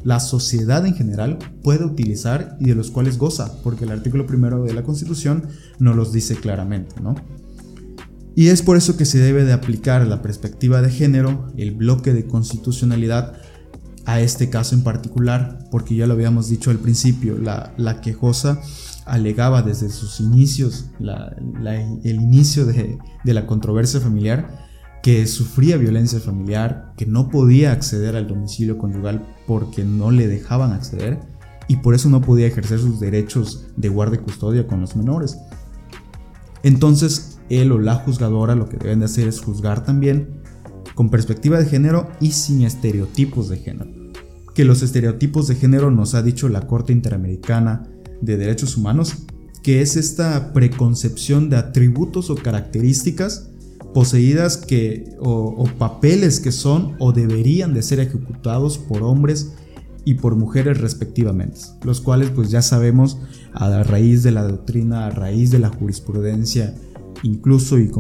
la 0.03 0.19
sociedad 0.19 0.87
en 0.87 0.95
general 0.95 1.39
puede 1.63 1.85
utilizar 1.85 2.57
y 2.59 2.69
de 2.69 2.75
los 2.75 2.91
cuales 2.91 3.19
goza, 3.19 3.53
porque 3.63 3.85
el 3.85 3.91
artículo 3.91 4.27
primero 4.27 4.65
de 4.65 4.73
la 4.73 4.83
Constitución 4.83 5.47
nos 5.79 5.95
los 5.95 6.11
dice 6.11 6.37
claramente, 6.37 7.03
¿no? 7.03 7.17
Y 8.35 8.49
es 8.49 8.63
por 8.63 8.79
eso 8.79 8.97
que 8.97 9.05
se 9.05 9.19
debe 9.19 9.45
de 9.45 9.53
aplicar 9.53 10.07
la 10.07 10.23
perspectiva 10.23 10.81
de 10.81 10.91
género, 10.91 11.53
el 11.59 11.73
bloque 11.73 12.15
de 12.15 12.27
constitucionalidad, 12.27 13.35
a 14.07 14.23
este 14.23 14.49
caso 14.49 14.75
en 14.75 14.85
particular, 14.85 15.69
porque 15.71 15.97
ya 15.97 16.07
lo 16.07 16.15
habíamos 16.15 16.49
dicho 16.49 16.71
al 16.71 16.79
principio, 16.79 17.37
la, 17.37 17.75
la 17.77 18.01
quejosa 18.01 18.59
alegaba 19.07 19.63
desde 19.63 19.91
sus 19.91 20.21
inicios, 20.21 20.91
el 21.01 22.17
inicio 22.17 22.67
de, 22.67 22.99
la 23.25 23.47
controversia 23.47 24.01
familiar, 24.01 24.69
que 25.03 25.27
sufría 25.27 25.77
violencia 25.77 26.21
familiar, 26.21 26.93
que 26.97 27.07
no 27.07 27.29
podía 27.29 27.73
acceder 27.73 28.15
al 28.15 28.29
domicilio 28.29 28.79
conyugal 28.79 29.27
porque 29.47 29.85
no 29.85 30.11
le 30.11 30.29
dejaban 30.29 30.73
acceder 30.73 31.21
y 31.67 31.77
por 31.77 31.95
eso 31.95 32.09
no 32.09 32.21
podía 32.21 32.47
ejercer 32.47 32.79
sus 32.79 33.01
derechos 33.01 33.67
de 33.77 33.89
guardia 33.89 34.21
y 34.21 34.25
custodia 34.25 34.67
con 34.67 34.81
los 34.81 34.95
menores. 34.95 35.39
Entonces, 36.63 37.41
él 37.49 37.73
o 37.73 37.79
la 37.79 37.97
juzgadora 37.97 38.55
lo 38.55 38.69
que 38.69 38.77
deben 38.77 39.01
de 39.01 39.07
hacer 39.07 39.27
es 39.27 39.41
juzgar 39.41 39.85
también 39.85 40.43
con 40.95 41.11
perspectiva 41.11 41.59
de 41.59 41.67
género 41.67 42.09
y 42.21 42.33
sin 42.33 42.63
estereotipos 42.63 43.49
de 43.49 43.59
género. 43.59 43.91
Que 44.55 44.65
los 44.65 44.83
estereotipos 44.83 45.49
de 45.49 45.57
género 45.57 45.91
nos 45.91 46.15
ha 46.15 46.23
dicho 46.23 46.49
la 46.49 46.67
Corte 46.67 46.93
Interamericana 46.93 47.89
de 48.23 48.39
Derechos 48.39 48.77
Humanos, 48.77 49.17
que 49.63 49.83
es 49.83 49.97
esta 49.97 50.53
preconcepción 50.53 51.51
de 51.51 51.57
atributos 51.57 52.31
o 52.31 52.35
características 52.35 53.51
poseídas 53.93 54.57
que, 54.57 55.17
o, 55.21 55.67
papeles 55.79 56.41
que 56.41 56.53
son 56.53 56.97
o 56.99 57.13
deberían 57.13 57.75
de 57.75 57.83
ser 57.83 58.01
ejecutados 58.01 58.79
por 58.79 59.03
hombres 59.03 59.53
y 60.05 60.15
por 60.15 60.35
mujeres 60.35 60.81
respectivamente, 60.81 61.61
los 61.85 62.01
cuales 62.01 62.31
pues 62.31 62.51
ya 62.51 62.63
sabemos 62.63 63.19
a 63.53 63.83
raíz 63.83 64.23
de 64.23 64.33
la 64.33 64.43
doctrina, 64.45 65.07
a 65.07 65.11
raíz 65.11 65.51
de 65.51 65.59
la 65.59 65.69
jurisprudencia, 65.69 66.75
incluso 67.23 67.79
y, 67.79 67.91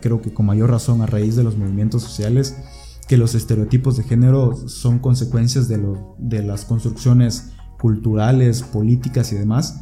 creo 0.00 0.22
que 0.22 0.32
con 0.32 0.46
mayor 0.46 0.70
razón 0.70 1.02
a 1.02 1.06
raíz 1.06 1.36
de 1.36 1.44
los 1.44 1.58
movimientos 1.58 2.02
sociales, 2.02 2.56
que 3.08 3.16
los 3.16 3.34
estereotipos 3.34 3.96
de 3.96 4.04
género 4.04 4.56
son 4.68 5.00
consecuencias 5.00 5.66
de, 5.66 5.80
de 6.18 6.42
las 6.44 6.64
construcciones 6.64 7.50
culturales, 7.80 8.62
políticas 8.62 9.32
y 9.32 9.36
demás, 9.36 9.80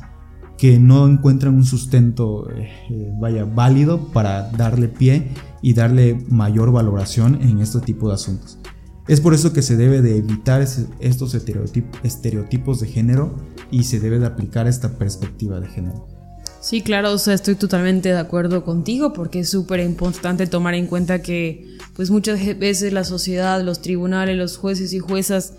que 0.56 0.78
no 0.78 1.06
encuentran 1.06 1.54
un 1.54 1.64
sustento, 1.64 2.50
eh, 2.50 2.68
eh, 2.90 3.12
vaya, 3.18 3.44
válido 3.44 4.12
para 4.12 4.50
darle 4.50 4.88
pie 4.88 5.28
y 5.62 5.74
darle 5.74 6.24
mayor 6.28 6.72
valoración 6.72 7.40
en 7.42 7.61
este 7.61 7.80
tipo 7.80 8.08
de 8.08 8.14
asuntos. 8.14 8.58
Es 9.06 9.20
por 9.20 9.32
eso 9.32 9.52
que 9.52 9.62
se 9.62 9.76
debe 9.76 10.02
de 10.02 10.18
evitar 10.18 10.61
estos 11.00 11.34
estereotipos 11.34 12.80
de 12.80 12.87
género 12.87 13.37
y 13.70 13.84
se 13.84 14.00
debe 14.00 14.18
de 14.18 14.26
aplicar 14.26 14.66
esta 14.66 14.98
perspectiva 14.98 15.61
de 15.61 15.68
género. 15.68 16.06
Sí, 16.61 16.82
claro, 16.82 17.12
o 17.12 17.16
estoy 17.16 17.54
totalmente 17.54 18.11
de 18.11 18.18
acuerdo 18.18 18.64
contigo 18.64 19.12
porque 19.14 19.40
es 19.40 19.48
súper 19.48 19.80
importante 19.80 20.46
tomar 20.46 20.74
en 20.74 20.87
cuenta 20.87 21.22
que 21.22 21.78
pues 21.94 22.11
muchas 22.11 22.38
veces 22.58 22.92
la 22.92 23.04
sociedad, 23.04 23.62
los 23.62 23.80
tribunales, 23.80 24.37
los 24.37 24.58
jueces 24.58 24.92
y 24.92 24.98
juezas 24.98 25.54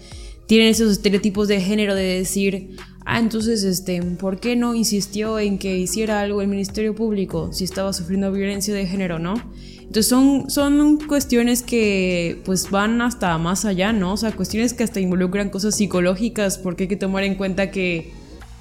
tienen 0.50 0.70
esos 0.70 0.92
estereotipos 0.92 1.48
de 1.48 1.62
género 1.62 1.94
de 1.94 2.02
decir, 2.02 2.76
ah, 3.06 3.20
entonces, 3.20 3.64
este, 3.64 4.02
¿por 4.02 4.40
qué 4.40 4.56
no 4.56 4.74
insistió 4.74 5.38
en 5.38 5.60
que 5.60 5.78
hiciera 5.78 6.22
algo 6.22 6.42
el 6.42 6.48
Ministerio 6.48 6.96
Público 6.96 7.54
si 7.54 7.66
estaba 7.66 7.94
sufriendo 7.94 8.32
violencia 8.32 8.74
de 8.74 8.88
género, 8.88 9.20
no? 9.20 9.36
Entonces 9.78 10.08
son, 10.08 10.50
son 10.50 10.98
cuestiones 11.06 11.62
que 11.62 12.42
pues 12.46 12.72
van 12.72 13.00
hasta 13.04 13.38
más 13.38 13.64
allá, 13.64 13.94
¿no? 13.94 14.14
O 14.14 14.18
sea, 14.18 14.32
cuestiones 14.32 14.74
que 14.74 14.84
hasta 14.84 15.00
involucran 15.00 15.52
cosas 15.52 15.76
psicológicas 15.76 16.58
porque 16.58 16.86
hay 16.86 16.90
que 16.90 16.98
tomar 16.98 17.26
en 17.26 17.36
cuenta 17.36 17.70
que 17.70 18.12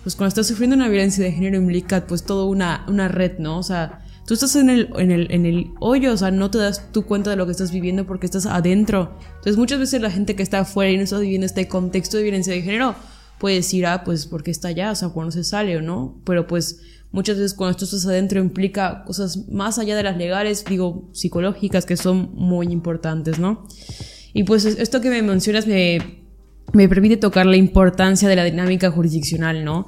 pues 0.03 0.15
cuando 0.15 0.29
estás 0.29 0.47
sufriendo 0.47 0.77
una 0.77 0.89
violencia 0.89 1.25
de 1.25 1.33
género 1.33 1.57
implica 1.57 2.07
pues 2.07 2.23
toda 2.23 2.45
una, 2.45 2.85
una 2.87 3.09
red, 3.09 3.39
¿no? 3.39 3.59
O 3.59 3.63
sea, 3.63 4.05
tú 4.29 4.35
estás 4.35 4.57
en 4.57 4.69
el, 4.69 4.91
en, 4.99 5.11
el, 5.11 5.33
en 5.33 5.47
el 5.47 5.71
hoyo, 5.81 6.13
o 6.13 6.17
sea, 6.19 6.31
no 6.31 6.51
te 6.51 6.59
das 6.59 6.93
tu 6.93 7.07
cuenta 7.07 7.31
de 7.31 7.37
lo 7.37 7.47
que 7.47 7.53
estás 7.53 7.73
viviendo 7.73 8.07
porque 8.07 8.27
estás 8.27 8.45
adentro. 8.45 9.17
Entonces 9.29 9.57
muchas 9.57 9.79
veces 9.79 10.03
la 10.03 10.11
gente 10.11 10.37
que 10.37 10.43
está 10.43 10.59
afuera 10.59 10.93
y 10.93 10.99
no 10.99 11.03
está 11.03 11.19
viviendo 11.19 11.47
este 11.47 11.67
contexto 11.67 12.19
de 12.19 12.25
violencia 12.25 12.53
de 12.53 12.61
género 12.61 12.95
puede 13.39 13.57
decir, 13.57 13.87
ah, 13.87 14.05
pues 14.05 14.27
porque 14.27 14.51
está 14.51 14.69
allá, 14.69 14.91
o 14.91 14.95
sea, 14.95 15.09
cuando 15.09 15.31
se 15.31 15.45
sale 15.45 15.79
o 15.79 15.81
no, 15.81 16.21
pero 16.27 16.47
pues 16.47 16.83
muchas 17.11 17.39
veces 17.39 17.55
cuando 17.55 17.79
tú 17.79 17.87
estás 17.87 18.05
adentro 18.05 18.39
implica 18.39 19.03
cosas 19.07 19.49
más 19.49 19.79
allá 19.79 19.97
de 19.97 20.03
las 20.03 20.19
legales, 20.19 20.63
digo, 20.67 21.09
psicológicas, 21.15 21.87
que 21.87 21.97
son 21.97 22.31
muy 22.35 22.67
importantes, 22.67 23.39
¿no? 23.39 23.67
Y 24.35 24.45
pues 24.45 24.67
esto 24.67 25.01
que 25.01 25.09
me 25.09 25.23
mencionas 25.23 25.67
me 25.67 26.29
me 26.73 26.89
permite 26.89 27.17
tocar 27.17 27.47
la 27.47 27.57
importancia 27.57 28.29
de 28.29 28.37
la 28.37 28.45
dinámica 28.45 28.91
jurisdiccional, 28.91 29.65
¿no? 29.65 29.87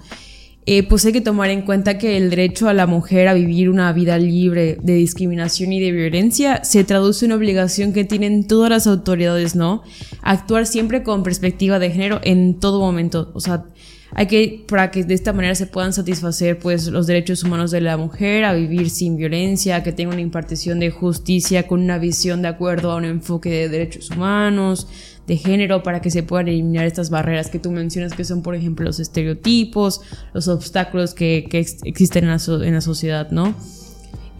Eh, 0.73 0.85
pues 0.85 1.05
hay 1.05 1.13
que 1.13 1.21
tomar 1.21 1.51
en 1.51 1.63
cuenta 1.63 1.99
que 1.99 2.17
el 2.17 2.31
derecho 2.31 2.69
a 2.69 2.73
la 2.73 2.87
mujer 2.87 3.27
a 3.27 3.35
vivir 3.35 3.71
una 3.71 3.93
vida 3.93 4.19
libre 4.19 4.79
de 4.81 4.95
discriminación 4.95 5.73
y 5.73 5.81
de 5.81 5.91
violencia 5.91 6.63
se 6.63 6.85
traduce 6.85 7.25
en 7.25 7.33
obligación 7.33 7.93
que 7.93 8.05
tienen 8.05 8.47
todas 8.47 8.71
las 8.71 8.87
autoridades, 8.87 9.57
¿no? 9.57 9.83
Actuar 10.23 10.67
siempre 10.67 11.03
con 11.03 11.25
perspectiva 11.25 11.81
de 11.81 11.91
género 11.91 12.21
en 12.23 12.61
todo 12.61 12.79
momento. 12.79 13.33
O 13.35 13.41
sea, 13.41 13.65
hay 14.13 14.27
que, 14.27 14.65
para 14.69 14.91
que 14.91 15.05
de 15.05 15.15
esta 15.15 15.33
manera 15.33 15.55
se 15.55 15.67
puedan 15.67 15.93
satisfacer 15.93 16.59
pues 16.59 16.89
los 16.89 17.07
derechos 17.07 17.45
humanos 17.45 17.71
de 17.71 17.81
la 17.81 17.97
mujer 17.97 18.45
a 18.45 18.53
vivir 18.53 18.91
sin 18.91 19.17
violencia, 19.17 19.83
que 19.83 19.93
tenga 19.93 20.13
una 20.13 20.21
impartición 20.21 20.81
de 20.81 20.91
justicia 20.91 21.67
con 21.67 21.81
una 21.81 21.99
visión 21.99 22.43
de 22.43 22.49
acuerdo 22.49 22.91
a 22.91 22.97
un 22.97 23.05
enfoque 23.05 23.51
de 23.51 23.69
derechos 23.69 24.11
humanos, 24.11 24.89
de 25.27 25.37
género 25.37 25.83
para 25.83 26.01
que 26.01 26.11
se 26.11 26.25
puedan 26.25 26.49
eliminar 26.49 26.87
estas 26.87 27.09
barreras 27.11 27.51
que 27.51 27.61
tú 27.61 27.71
mencionas 27.71 28.15
que 28.15 28.25
son 28.25 28.43
por 28.43 28.57
ejemplo 28.57 28.85
los 28.85 28.99
estereotipos, 28.99 30.01
los 30.35 30.49
obstáculos 30.49 31.15
que, 31.15 31.49
existen 31.85 32.25
en 32.25 32.31
la, 32.31 32.67
en 32.67 32.75
la 32.75 32.81
sociedad, 32.81 33.31
¿no? 33.31 33.55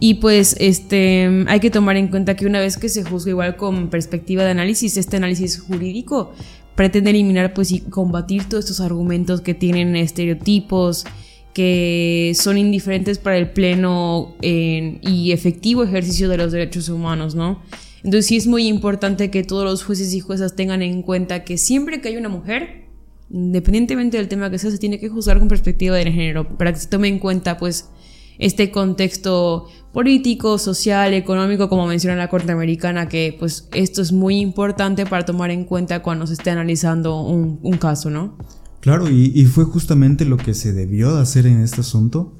Y 0.03 0.15
pues 0.15 0.55
este, 0.59 1.45
hay 1.47 1.59
que 1.59 1.69
tomar 1.69 1.95
en 1.95 2.07
cuenta 2.07 2.35
que 2.35 2.47
una 2.47 2.59
vez 2.59 2.75
que 2.77 2.89
se 2.89 3.03
juzga 3.03 3.29
igual 3.29 3.55
con 3.55 3.91
perspectiva 3.91 4.43
de 4.43 4.49
análisis, 4.49 4.97
este 4.97 5.17
análisis 5.17 5.59
jurídico 5.59 6.33
pretende 6.75 7.09
eliminar 7.09 7.53
pues 7.53 7.71
y 7.71 7.81
combatir 7.81 8.45
todos 8.45 8.65
estos 8.65 8.79
argumentos 8.79 9.41
que 9.41 9.53
tienen 9.53 9.95
estereotipos, 9.95 11.05
que 11.53 12.31
son 12.35 12.57
indiferentes 12.57 13.17
para 13.17 13.37
el 13.37 13.51
pleno 13.51 14.35
y 14.41 15.31
efectivo 15.31 15.83
ejercicio 15.83 16.29
de 16.29 16.37
los 16.37 16.51
derechos 16.51 16.87
humanos, 16.89 17.35
¿no? 17.35 17.61
Entonces 18.03 18.25
sí 18.25 18.37
es 18.37 18.47
muy 18.47 18.67
importante 18.67 19.29
que 19.29 19.43
todos 19.43 19.63
los 19.63 19.83
jueces 19.83 20.13
y 20.13 20.21
juezas 20.21 20.55
tengan 20.55 20.81
en 20.81 21.03
cuenta 21.03 21.43
que 21.43 21.57
siempre 21.57 22.01
que 22.01 22.07
hay 22.07 22.17
una 22.17 22.29
mujer, 22.29 22.85
independientemente 23.29 24.17
del 24.17 24.27
tema 24.27 24.49
que 24.49 24.57
sea, 24.57 24.71
se 24.71 24.77
tiene 24.77 24.99
que 24.99 25.09
juzgar 25.09 25.39
con 25.39 25.47
perspectiva 25.47 25.95
de 25.97 26.11
género, 26.11 26.47
para 26.57 26.73
que 26.73 26.79
se 26.79 26.87
tome 26.87 27.09
en 27.09 27.19
cuenta 27.19 27.57
pues 27.57 27.89
este 28.39 28.71
contexto 28.71 29.67
político, 29.93 30.57
social, 30.57 31.13
económico, 31.13 31.69
como 31.69 31.85
menciona 31.85 32.15
la 32.15 32.29
Corte 32.29 32.51
Americana, 32.51 33.09
que 33.09 33.35
pues 33.37 33.67
esto 33.73 34.01
es 34.01 34.11
muy 34.11 34.39
importante 34.39 35.05
para 35.05 35.25
tomar 35.25 35.51
en 35.51 35.65
cuenta 35.65 36.01
cuando 36.01 36.27
se 36.27 36.33
esté 36.33 36.49
analizando 36.49 37.21
un, 37.21 37.77
caso, 37.77 38.09
¿no? 38.09 38.37
Claro, 38.79 39.09
y, 39.09 39.31
y, 39.35 39.45
fue 39.45 39.65
justamente 39.65 40.25
lo 40.25 40.37
que 40.37 40.53
se 40.53 40.73
debió 40.73 41.15
de 41.15 41.21
hacer 41.21 41.45
en 41.45 41.61
este 41.61 41.81
asunto 41.81 42.35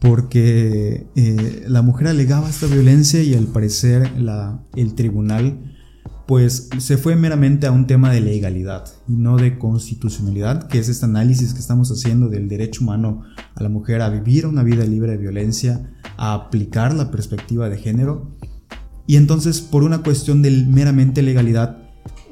porque 0.00 1.06
eh, 1.14 1.64
la 1.68 1.82
mujer 1.82 2.08
alegaba 2.08 2.48
esta 2.48 2.66
violencia 2.66 3.22
y 3.22 3.34
al 3.34 3.46
parecer 3.46 4.10
el 4.74 4.94
tribunal 4.94 5.69
pues 6.30 6.68
se 6.78 6.96
fue 6.96 7.16
meramente 7.16 7.66
a 7.66 7.72
un 7.72 7.88
tema 7.88 8.12
de 8.12 8.20
legalidad 8.20 8.84
y 9.08 9.14
no 9.14 9.36
de 9.36 9.58
constitucionalidad, 9.58 10.68
que 10.68 10.78
es 10.78 10.88
este 10.88 11.04
análisis 11.04 11.54
que 11.54 11.58
estamos 11.58 11.90
haciendo 11.90 12.28
del 12.28 12.48
derecho 12.48 12.84
humano 12.84 13.22
a 13.56 13.60
la 13.64 13.68
mujer 13.68 14.00
a 14.00 14.10
vivir 14.10 14.46
una 14.46 14.62
vida 14.62 14.84
libre 14.84 15.10
de 15.10 15.16
violencia, 15.16 15.90
a 16.16 16.34
aplicar 16.34 16.94
la 16.94 17.10
perspectiva 17.10 17.68
de 17.68 17.78
género. 17.78 18.30
Y 19.08 19.16
entonces 19.16 19.60
por 19.60 19.82
una 19.82 20.04
cuestión 20.04 20.40
de 20.40 20.52
meramente 20.52 21.20
legalidad 21.20 21.78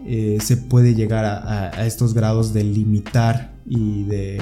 eh, 0.07 0.39
se 0.41 0.57
puede 0.57 0.95
llegar 0.95 1.25
a 1.25 1.85
estos 1.85 2.15
grados 2.15 2.55
de 2.55 2.63
limitar 2.63 3.59
y 3.67 4.05
de 4.05 4.39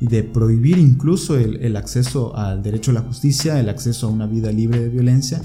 de 0.00 0.22
prohibir 0.22 0.78
incluso 0.78 1.36
el, 1.36 1.76
acceso 1.76 2.36
al 2.36 2.62
derecho 2.62 2.92
a 2.92 2.94
la 2.94 3.00
justicia, 3.00 3.58
el 3.58 3.68
acceso 3.68 4.06
a 4.06 4.10
una 4.10 4.26
vida 4.26 4.52
libre 4.52 4.80
de 4.80 4.88
violencia, 4.88 5.42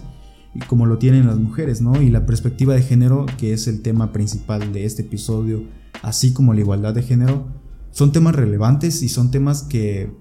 y 0.56 0.60
como 0.60 0.86
lo 0.86 0.98
tienen 0.98 1.28
las 1.28 1.38
mujeres, 1.38 1.82
¿no? 1.82 2.02
Y 2.02 2.10
la 2.10 2.26
perspectiva 2.26 2.76
de 2.76 2.82
género, 2.82 3.26
que 3.38 3.54
es 3.54 3.68
el 3.68 3.82
tema 3.82 4.12
principal 4.12 4.72
de 4.72 4.86
este 4.86 5.02
episodio, 5.02 5.64
así 6.02 6.34
como 6.34 6.54
la 6.54 6.60
igualdad 6.60 6.94
de 6.94 7.04
género, 7.04 7.48
son 7.92 8.12
temas 8.12 8.36
relevantes 8.36 9.02
y 9.02 9.10
son 9.10 9.32
temas 9.32 9.64
que, 9.64 10.12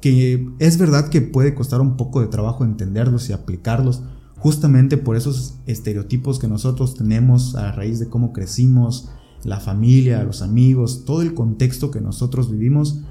que 0.00 0.48
es 0.58 0.78
verdad 0.78 1.08
que 1.08 1.20
puede 1.20 1.54
costar 1.54 1.80
un 1.80 1.96
poco 1.96 2.20
de 2.20 2.28
trabajo 2.28 2.64
entenderlos 2.64 3.28
y 3.28 3.32
aplicarlos, 3.32 4.02
justamente 4.36 4.96
por 4.96 5.16
esos 5.16 5.58
estereotipos 5.66 6.38
que 6.38 6.48
nosotros 6.48 6.94
tenemos 6.94 7.54
a 7.56 7.72
raíz 7.72 7.98
de 7.98 8.08
cómo 8.08 8.32
crecimos, 8.32 9.10
la 9.44 9.60
familia, 9.60 10.22
los 10.24 10.42
amigos, 10.42 11.04
todo 11.04 11.22
el 11.22 11.34
contexto 11.34 11.90
que 11.90 12.00
nosotros 12.00 12.50
vivimos, 12.50 13.02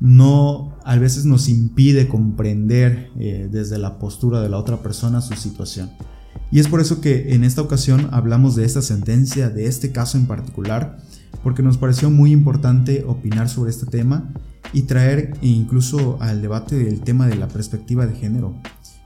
no 0.00 0.74
a 0.84 0.96
veces 0.96 1.26
nos 1.26 1.48
impide 1.48 2.08
comprender 2.08 3.10
eh, 3.18 3.48
desde 3.50 3.78
la 3.78 3.98
postura 3.98 4.40
de 4.40 4.48
la 4.48 4.58
otra 4.58 4.78
persona 4.78 5.20
su 5.20 5.34
situación. 5.34 5.90
Y 6.50 6.58
es 6.58 6.68
por 6.68 6.80
eso 6.80 7.00
que 7.00 7.34
en 7.34 7.44
esta 7.44 7.62
ocasión 7.62 8.08
hablamos 8.10 8.56
de 8.56 8.64
esta 8.64 8.82
sentencia, 8.82 9.50
de 9.50 9.66
este 9.66 9.92
caso 9.92 10.18
en 10.18 10.26
particular, 10.26 10.98
porque 11.44 11.62
nos 11.62 11.78
pareció 11.78 12.10
muy 12.10 12.32
importante 12.32 13.04
opinar 13.06 13.48
sobre 13.48 13.70
este 13.70 13.86
tema 13.86 14.30
y 14.72 14.82
traer 14.82 15.34
incluso 15.42 16.18
al 16.20 16.42
debate 16.42 16.88
el 16.88 17.02
tema 17.02 17.26
de 17.26 17.36
la 17.36 17.48
perspectiva 17.48 18.06
de 18.06 18.14
género, 18.14 18.56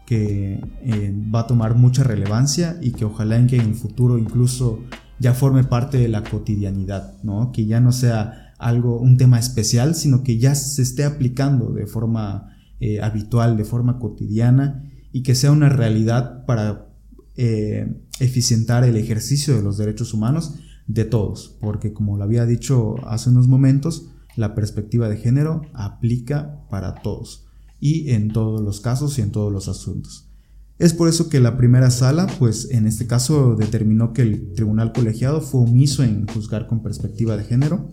que 0.07 0.61
eh, 0.83 1.15
va 1.35 1.41
a 1.41 1.47
tomar 1.47 1.75
mucha 1.75 2.03
relevancia 2.03 2.79
y 2.81 2.93
que 2.93 3.05
ojalá 3.05 3.37
en 3.37 3.47
que 3.47 3.57
en 3.57 3.69
el 3.69 3.75
futuro 3.75 4.19
incluso 4.19 4.81
ya 5.19 5.33
forme 5.33 5.65
parte 5.65 5.99
de 5.99 6.09
la 6.09 6.23
cotidianidad, 6.23 7.15
¿no? 7.23 7.53
que 7.53 7.67
ya 7.67 7.81
no 7.81 7.93
sea 7.93 8.44
algo, 8.65 8.99
un 8.99 9.19
tema 9.19 9.39
especial, 9.39 9.95
sino 9.95 10.23
que 10.23 10.39
ya 10.39 10.55
se 10.55 10.81
esté 10.81 11.05
aplicando 11.05 11.71
de 11.73 11.87
forma 11.87 12.57
eh, 12.81 13.01
habitual, 13.03 13.59
de 13.59 13.65
forma 13.65 13.99
cotidiana 13.99 14.91
y 15.13 15.23
que 15.23 15.35
sea 15.35 15.53
una 15.53 15.69
realidad 15.69 16.47
para 16.47 16.89
eh, 17.37 17.95
eficientar 18.21 18.85
el 18.85 18.97
ejercicio 18.97 19.55
de 19.55 19.63
los 19.63 19.77
derechos 19.77 20.15
humanos 20.15 20.55
de 20.87 21.05
todos, 21.05 21.59
porque 21.61 21.93
como 21.93 22.17
lo 22.17 22.25
había 22.25 22.47
dicho 22.47 22.97
hace 23.07 23.29
unos 23.29 23.49
momentos, 23.49 24.09
la 24.35 24.55
perspectiva 24.55 25.11
de 25.11 25.19
género 25.19 25.61
aplica 25.75 26.65
para 26.71 26.95
todos 26.95 27.47
y 27.81 28.13
en 28.13 28.29
todos 28.29 28.63
los 28.63 28.81
casos 28.81 29.19
y 29.19 29.23
en 29.23 29.31
todos 29.31 29.53
los 29.53 29.69
asuntos. 29.69 30.31
Es 30.79 30.95
por 30.95 31.09
eso 31.09 31.29
que 31.29 31.39
la 31.39 31.59
primera 31.59 31.91
sala, 31.91 32.27
pues 32.39 32.71
en 32.71 32.87
este 32.87 33.07
caso 33.07 33.57
determinó 33.57 34.15
que 34.15 34.23
el 34.23 34.55
tribunal 34.55 34.93
colegiado 34.93 35.43
fue 35.43 35.61
omiso 35.61 36.03
en 36.03 36.27
juzgar 36.27 36.67
con 36.67 36.83
perspectiva 36.83 37.37
de 37.37 37.45
género 37.45 37.91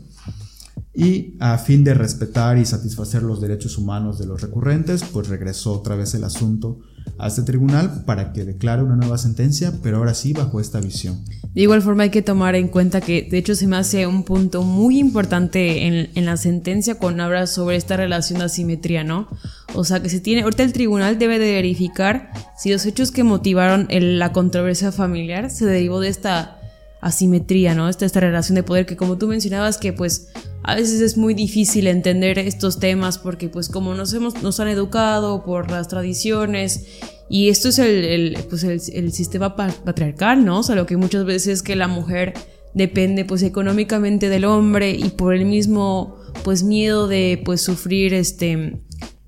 y 0.93 1.37
a 1.39 1.57
fin 1.57 1.83
de 1.83 1.93
respetar 1.93 2.57
y 2.57 2.65
satisfacer 2.65 3.23
los 3.23 3.39
derechos 3.39 3.77
humanos 3.77 4.19
de 4.19 4.25
los 4.25 4.41
recurrentes, 4.41 5.03
pues 5.03 5.29
regresó 5.29 5.73
otra 5.73 5.95
vez 5.95 6.13
el 6.15 6.23
asunto 6.25 6.79
a 7.17 7.27
este 7.27 7.43
tribunal 7.43 8.03
para 8.05 8.33
que 8.33 8.43
declare 8.43 8.83
una 8.83 8.95
nueva 8.95 9.17
sentencia, 9.17 9.73
pero 9.81 9.97
ahora 9.97 10.13
sí 10.13 10.33
bajo 10.33 10.59
esta 10.59 10.81
visión. 10.81 11.23
De 11.53 11.61
igual 11.61 11.81
forma 11.81 12.03
hay 12.03 12.09
que 12.09 12.21
tomar 12.21 12.55
en 12.55 12.67
cuenta 12.67 12.99
que 12.99 13.27
de 13.29 13.37
hecho 13.37 13.55
se 13.55 13.67
me 13.67 13.77
hace 13.77 14.05
un 14.05 14.23
punto 14.23 14.63
muy 14.63 14.99
importante 14.99 15.87
en, 15.87 16.25
la 16.25 16.37
sentencia 16.37 16.95
cuando 16.95 17.23
habla 17.23 17.47
sobre 17.47 17.77
esta 17.77 17.95
relación 17.97 18.39
de 18.39 18.45
asimetría, 18.45 19.03
¿no? 19.03 19.27
O 19.73 19.83
sea 19.83 20.01
que 20.01 20.09
se 20.09 20.19
tiene, 20.19 20.41
ahorita 20.41 20.63
el 20.63 20.73
tribunal 20.73 21.19
debe 21.19 21.39
de 21.39 21.53
verificar 21.53 22.31
si 22.57 22.71
los 22.71 22.85
hechos 22.85 23.11
que 23.11 23.23
motivaron 23.23 23.87
la 23.89 24.33
controversia 24.33 24.91
familiar 24.91 25.49
se 25.49 25.65
derivó 25.65 25.99
de 25.99 26.09
esta 26.09 26.57
asimetría, 27.01 27.75
¿no? 27.75 27.89
Esta, 27.89 28.05
esta 28.05 28.19
relación 28.19 28.55
de 28.55 28.63
poder 28.63 28.85
que 28.85 28.95
como 28.95 29.17
tú 29.17 29.27
mencionabas 29.27 29.77
que 29.77 29.93
pues 29.93 30.29
a 30.63 30.75
veces 30.75 31.01
es 31.01 31.17
muy 31.17 31.33
difícil 31.33 31.87
entender 31.87 32.37
estos 32.39 32.79
temas 32.79 33.17
porque 33.17 33.49
pues 33.49 33.67
como 33.69 33.93
nos, 33.95 34.13
hemos, 34.13 34.41
nos 34.43 34.59
han 34.59 34.67
educado 34.67 35.43
por 35.43 35.71
las 35.71 35.87
tradiciones 35.87 36.85
y 37.29 37.49
esto 37.49 37.69
es 37.69 37.79
el, 37.79 38.37
pues 38.49 38.63
el, 38.63 39.11
sistema 39.11 39.55
patriarcal, 39.55 40.43
¿no? 40.43 40.59
O 40.59 40.63
sea, 40.63 40.75
lo 40.75 40.85
que 40.85 40.97
muchas 40.97 41.25
veces 41.25 41.47
es 41.47 41.63
que 41.63 41.75
la 41.75 41.87
mujer 41.87 42.33
depende 42.73 43.25
pues 43.25 43.41
económicamente 43.43 44.29
del 44.29 44.45
hombre 44.45 44.91
y 44.91 45.09
por 45.09 45.33
el 45.33 45.45
mismo 45.45 46.17
pues 46.43 46.63
miedo 46.63 47.07
de 47.07 47.41
pues 47.43 47.61
sufrir 47.61 48.13
este 48.13 48.81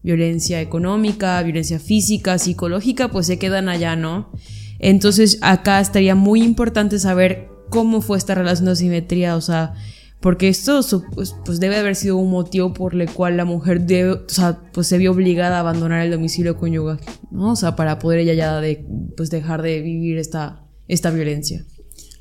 violencia 0.03 0.61
económica, 0.61 1.41
violencia 1.41 1.79
física, 1.79 2.37
psicológica, 2.37 3.07
pues 3.07 3.25
se 3.25 3.39
quedan 3.39 3.69
allá, 3.69 3.95
¿no? 3.95 4.31
Entonces 4.79 5.39
acá 5.41 5.79
estaría 5.79 6.13
muy 6.13 6.43
importante 6.43 6.99
saber 6.99 7.47
cómo 7.69 8.01
fue 8.01 8.17
esta 8.17 8.35
relación 8.35 8.65
de 8.65 8.73
asimetría, 8.73 9.37
o 9.37 9.41
sea, 9.41 9.75
porque 10.23 10.47
esto 10.47 10.79
pues, 11.13 11.35
pues, 11.43 11.59
debe 11.59 11.75
haber 11.75 11.97
sido 11.97 12.15
un 12.15 12.31
motivo 12.31 12.73
por 12.73 12.95
el 12.95 13.11
cual 13.11 13.35
la 13.35 13.43
mujer 13.43 13.85
debe, 13.85 14.11
o 14.13 14.23
sea, 14.27 14.57
pues 14.71 14.87
se 14.87 14.97
vio 14.97 15.11
obligada 15.11 15.57
a 15.57 15.59
abandonar 15.59 16.01
el 16.05 16.11
domicilio 16.11 16.55
conyugal, 16.55 17.01
¿no? 17.29 17.51
O 17.51 17.55
sea, 17.57 17.75
para 17.75 17.99
poder 17.99 18.19
ella 18.19 18.33
ya 18.33 18.61
de, 18.61 18.87
pues 19.17 19.29
dejar 19.29 19.61
de 19.61 19.81
vivir 19.81 20.17
esta, 20.17 20.65
esta 20.87 21.11
violencia. 21.11 21.65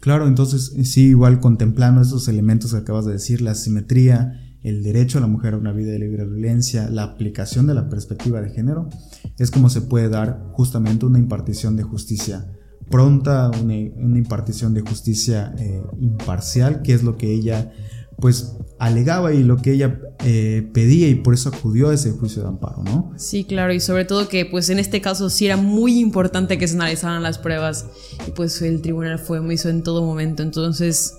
Claro, 0.01 0.27
entonces 0.27 0.75
sí, 0.83 1.11
igual 1.11 1.39
contemplando 1.39 2.03
esos 2.03 2.27
elementos 2.27 2.73
que 2.73 2.79
acabas 2.79 3.07
de 3.07 3.13
decir, 3.13 3.41
la 3.41 3.53
asimetría, 3.53 4.57
el 4.65 4.83
derecho 4.83 5.19
a 5.19 5.21
la 5.21 5.29
mujer 5.29 5.55
a 5.55 5.59
una 5.59 5.71
vida 5.71 5.93
de 5.93 6.01
libre 6.01 6.27
violencia, 6.27 6.91
la 6.91 7.05
aplicación 7.05 7.69
de 7.69 7.75
la 7.75 7.89
perspectiva 7.89 8.41
de 8.41 8.51
género, 8.51 8.89
es 9.39 9.53
como 9.53 9.71
se 9.71 9.81
puede 9.81 10.09
dar 10.09 10.49
justamente 10.51 11.07
una 11.07 11.21
impartición 11.21 11.77
de 11.77 11.85
justicia 11.85 12.49
pronta, 12.91 13.51
una, 13.63 13.75
impartición 13.75 14.75
de 14.75 14.81
justicia 14.81 15.55
eh, 15.57 15.83
imparcial, 16.01 16.83
que 16.83 16.95
es 16.95 17.05
lo 17.05 17.17
que 17.17 17.33
ella 17.33 17.73
pues 18.23 18.57
alegaba 18.79 19.35
y 19.35 19.43
lo 19.43 19.59
que 19.59 19.73
ella 19.73 20.01
eh, 20.25 20.67
pedía 20.73 21.09
y 21.09 21.17
por 21.17 21.35
eso 21.35 21.51
acudió 21.51 21.91
a 21.91 21.95
ese 21.95 22.13
juicio 22.13 22.41
de 22.41 22.49
amparo, 22.49 22.83
¿no? 22.85 23.13
Sí, 23.19 23.45
claro, 23.45 23.75
y 23.75 23.81
sobre 23.81 24.07
todo 24.07 24.29
que 24.29 24.47
pues 24.47 24.71
en 24.71 24.79
este 24.79 25.03
caso 25.03 25.29
sí 25.29 25.45
era 25.45 25.59
muy 25.59 25.99
importante 25.99 26.57
que 26.57 26.67
se 26.67 26.77
analizaran 26.77 27.23
las 27.23 27.39
pruebas 27.39 27.87
y 28.27 28.31
pues 28.31 28.63
el 28.63 28.81
tribunal 28.81 29.19
fue 29.19 29.43
hizo 29.53 29.69
en 29.69 29.83
todo 29.83 30.03
momento, 30.03 30.43
entonces 30.43 31.19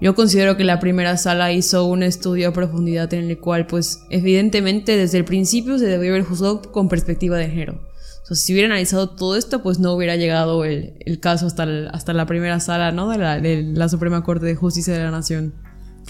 yo 0.00 0.14
considero 0.14 0.56
que 0.56 0.64
la 0.64 0.80
primera 0.80 1.18
sala 1.18 1.52
hizo 1.52 1.84
un 1.84 2.02
estudio 2.02 2.48
a 2.48 2.52
profundidad 2.52 3.12
en 3.12 3.28
el 3.28 3.38
cual 3.38 3.66
pues 3.66 4.04
evidentemente 4.08 4.96
desde 4.96 5.18
el 5.18 5.24
principio 5.24 5.78
se 5.78 5.86
debió 5.86 6.12
haber 6.12 6.24
juzgado 6.24 6.62
con 6.62 6.88
perspectiva 6.88 7.36
de 7.36 7.50
género 7.50 7.92
si 8.34 8.52
hubiera 8.52 8.66
analizado 8.66 9.10
todo 9.10 9.36
esto, 9.36 9.62
pues 9.62 9.78
no 9.78 9.92
hubiera 9.92 10.16
llegado 10.16 10.64
el, 10.64 10.94
caso 11.20 11.46
hasta, 11.46 11.64
hasta 11.90 12.12
la 12.12 12.26
primera 12.26 12.60
sala, 12.60 12.92
¿no? 12.92 13.10
De 13.10 13.62
la, 13.62 13.88
Suprema 13.88 14.22
Corte 14.22 14.46
de 14.46 14.54
Justicia 14.54 14.94
de 14.94 15.02
la 15.02 15.10
Nación. 15.10 15.54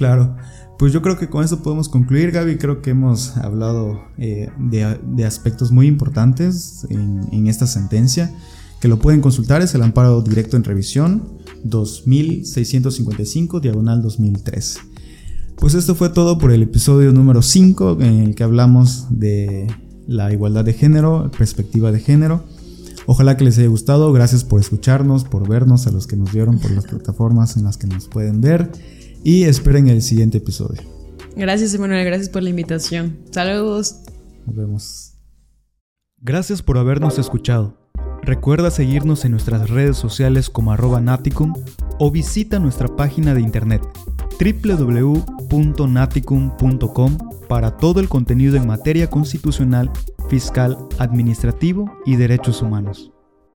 Claro. 0.03 0.35
Pues 0.81 0.93
yo 0.93 1.01
creo 1.01 1.17
que 1.17 1.29
con 1.29 1.45
eso 1.45 1.63
podemos 1.63 1.89
concluir, 1.89 2.33
Gaby. 2.33 2.57
Creo 2.57 2.83
que 2.83 2.91
hemos 2.91 3.37
hablado 3.37 4.03
eh, 4.19 4.51
de, 4.59 5.25
aspectos 5.25 5.71
muy 5.71 5.87
importantes 5.87 6.85
en, 6.91 7.47
esta 7.47 7.69
sentencia. 7.69 8.35
Que 8.81 8.89
lo 8.89 8.99
pueden 8.99 9.21
consultar, 9.21 9.63
es 9.63 9.77
el 9.77 9.83
amparo 9.83 10.21
directo 10.23 10.57
en 10.57 10.65
revisión 10.65 11.39
2655, 11.63 13.61
diagonal 13.61 14.03
2003. 14.03 14.81
Pues 15.55 15.75
esto 15.75 15.95
fue 15.95 16.09
todo 16.09 16.37
por 16.39 16.51
el 16.51 16.65
episodio 16.65 17.13
número 17.13 17.43
5 17.43 17.99
en 18.01 18.19
el 18.19 18.35
que 18.35 18.43
hablamos 18.43 19.07
de 19.09 19.69
la 20.09 20.33
igualdad 20.33 20.65
de 20.65 20.73
género, 20.73 21.31
perspectiva 21.39 21.93
de 21.93 22.01
género. 22.01 22.43
Ojalá 23.07 23.37
que 23.37 23.45
les 23.45 23.57
haya 23.57 23.69
gustado, 23.69 24.13
gracias 24.13 24.43
por 24.43 24.59
escucharnos, 24.59 25.23
por 25.23 25.49
vernos, 25.49 25.87
a 25.87 25.93
los 25.93 26.09
que 26.09 26.17
nos 26.17 26.33
vieron 26.33 26.59
por 26.59 26.73
las 26.73 26.87
plataformas 26.87 27.57
en 27.57 27.63
las 27.63 27.77
que 27.77 27.87
nos 27.87 28.09
pueden 28.09 28.41
ver 28.41 28.73
y 29.25 29.45
esperen 29.45 29.89
el 29.89 30.03
siguiente 30.03 30.39
episodio. 30.39 30.83
Gracias 31.37 31.75
Emanuel, 31.75 32.05
gracias 32.05 32.29
por 32.29 32.43
la 32.43 32.51
invitación. 32.51 33.21
Saludos. 33.31 34.01
Nos 34.47 34.57
vemos. 34.57 35.15
Gracias 36.21 36.63
por 36.63 36.79
habernos 36.79 37.19
escuchado. 37.19 37.79
Recuerda 38.23 38.71
seguirnos 38.71 39.25
en 39.25 39.33
nuestras 39.33 39.69
redes 39.69 39.97
sociales 39.97 40.49
como 40.49 40.71
arroba 40.73 41.01
naticum 41.01 41.55
o 41.99 42.13
visita 42.13 42.61
nuestra 42.61 42.95
página 42.95 43.35
de 43.35 43.41
internet 43.41 43.83
www.naticum.com 44.41 47.19
para 47.49 47.77
todo 47.77 48.01
el 48.01 48.09
contenido 48.09 48.57
en 48.57 48.67
materia 48.67 49.11
constitucional, 49.11 49.91
fiscal, 50.29 50.79
administrativo 50.99 51.93
y 52.07 52.17
derechos 52.17 52.63
humanos. 52.63 53.12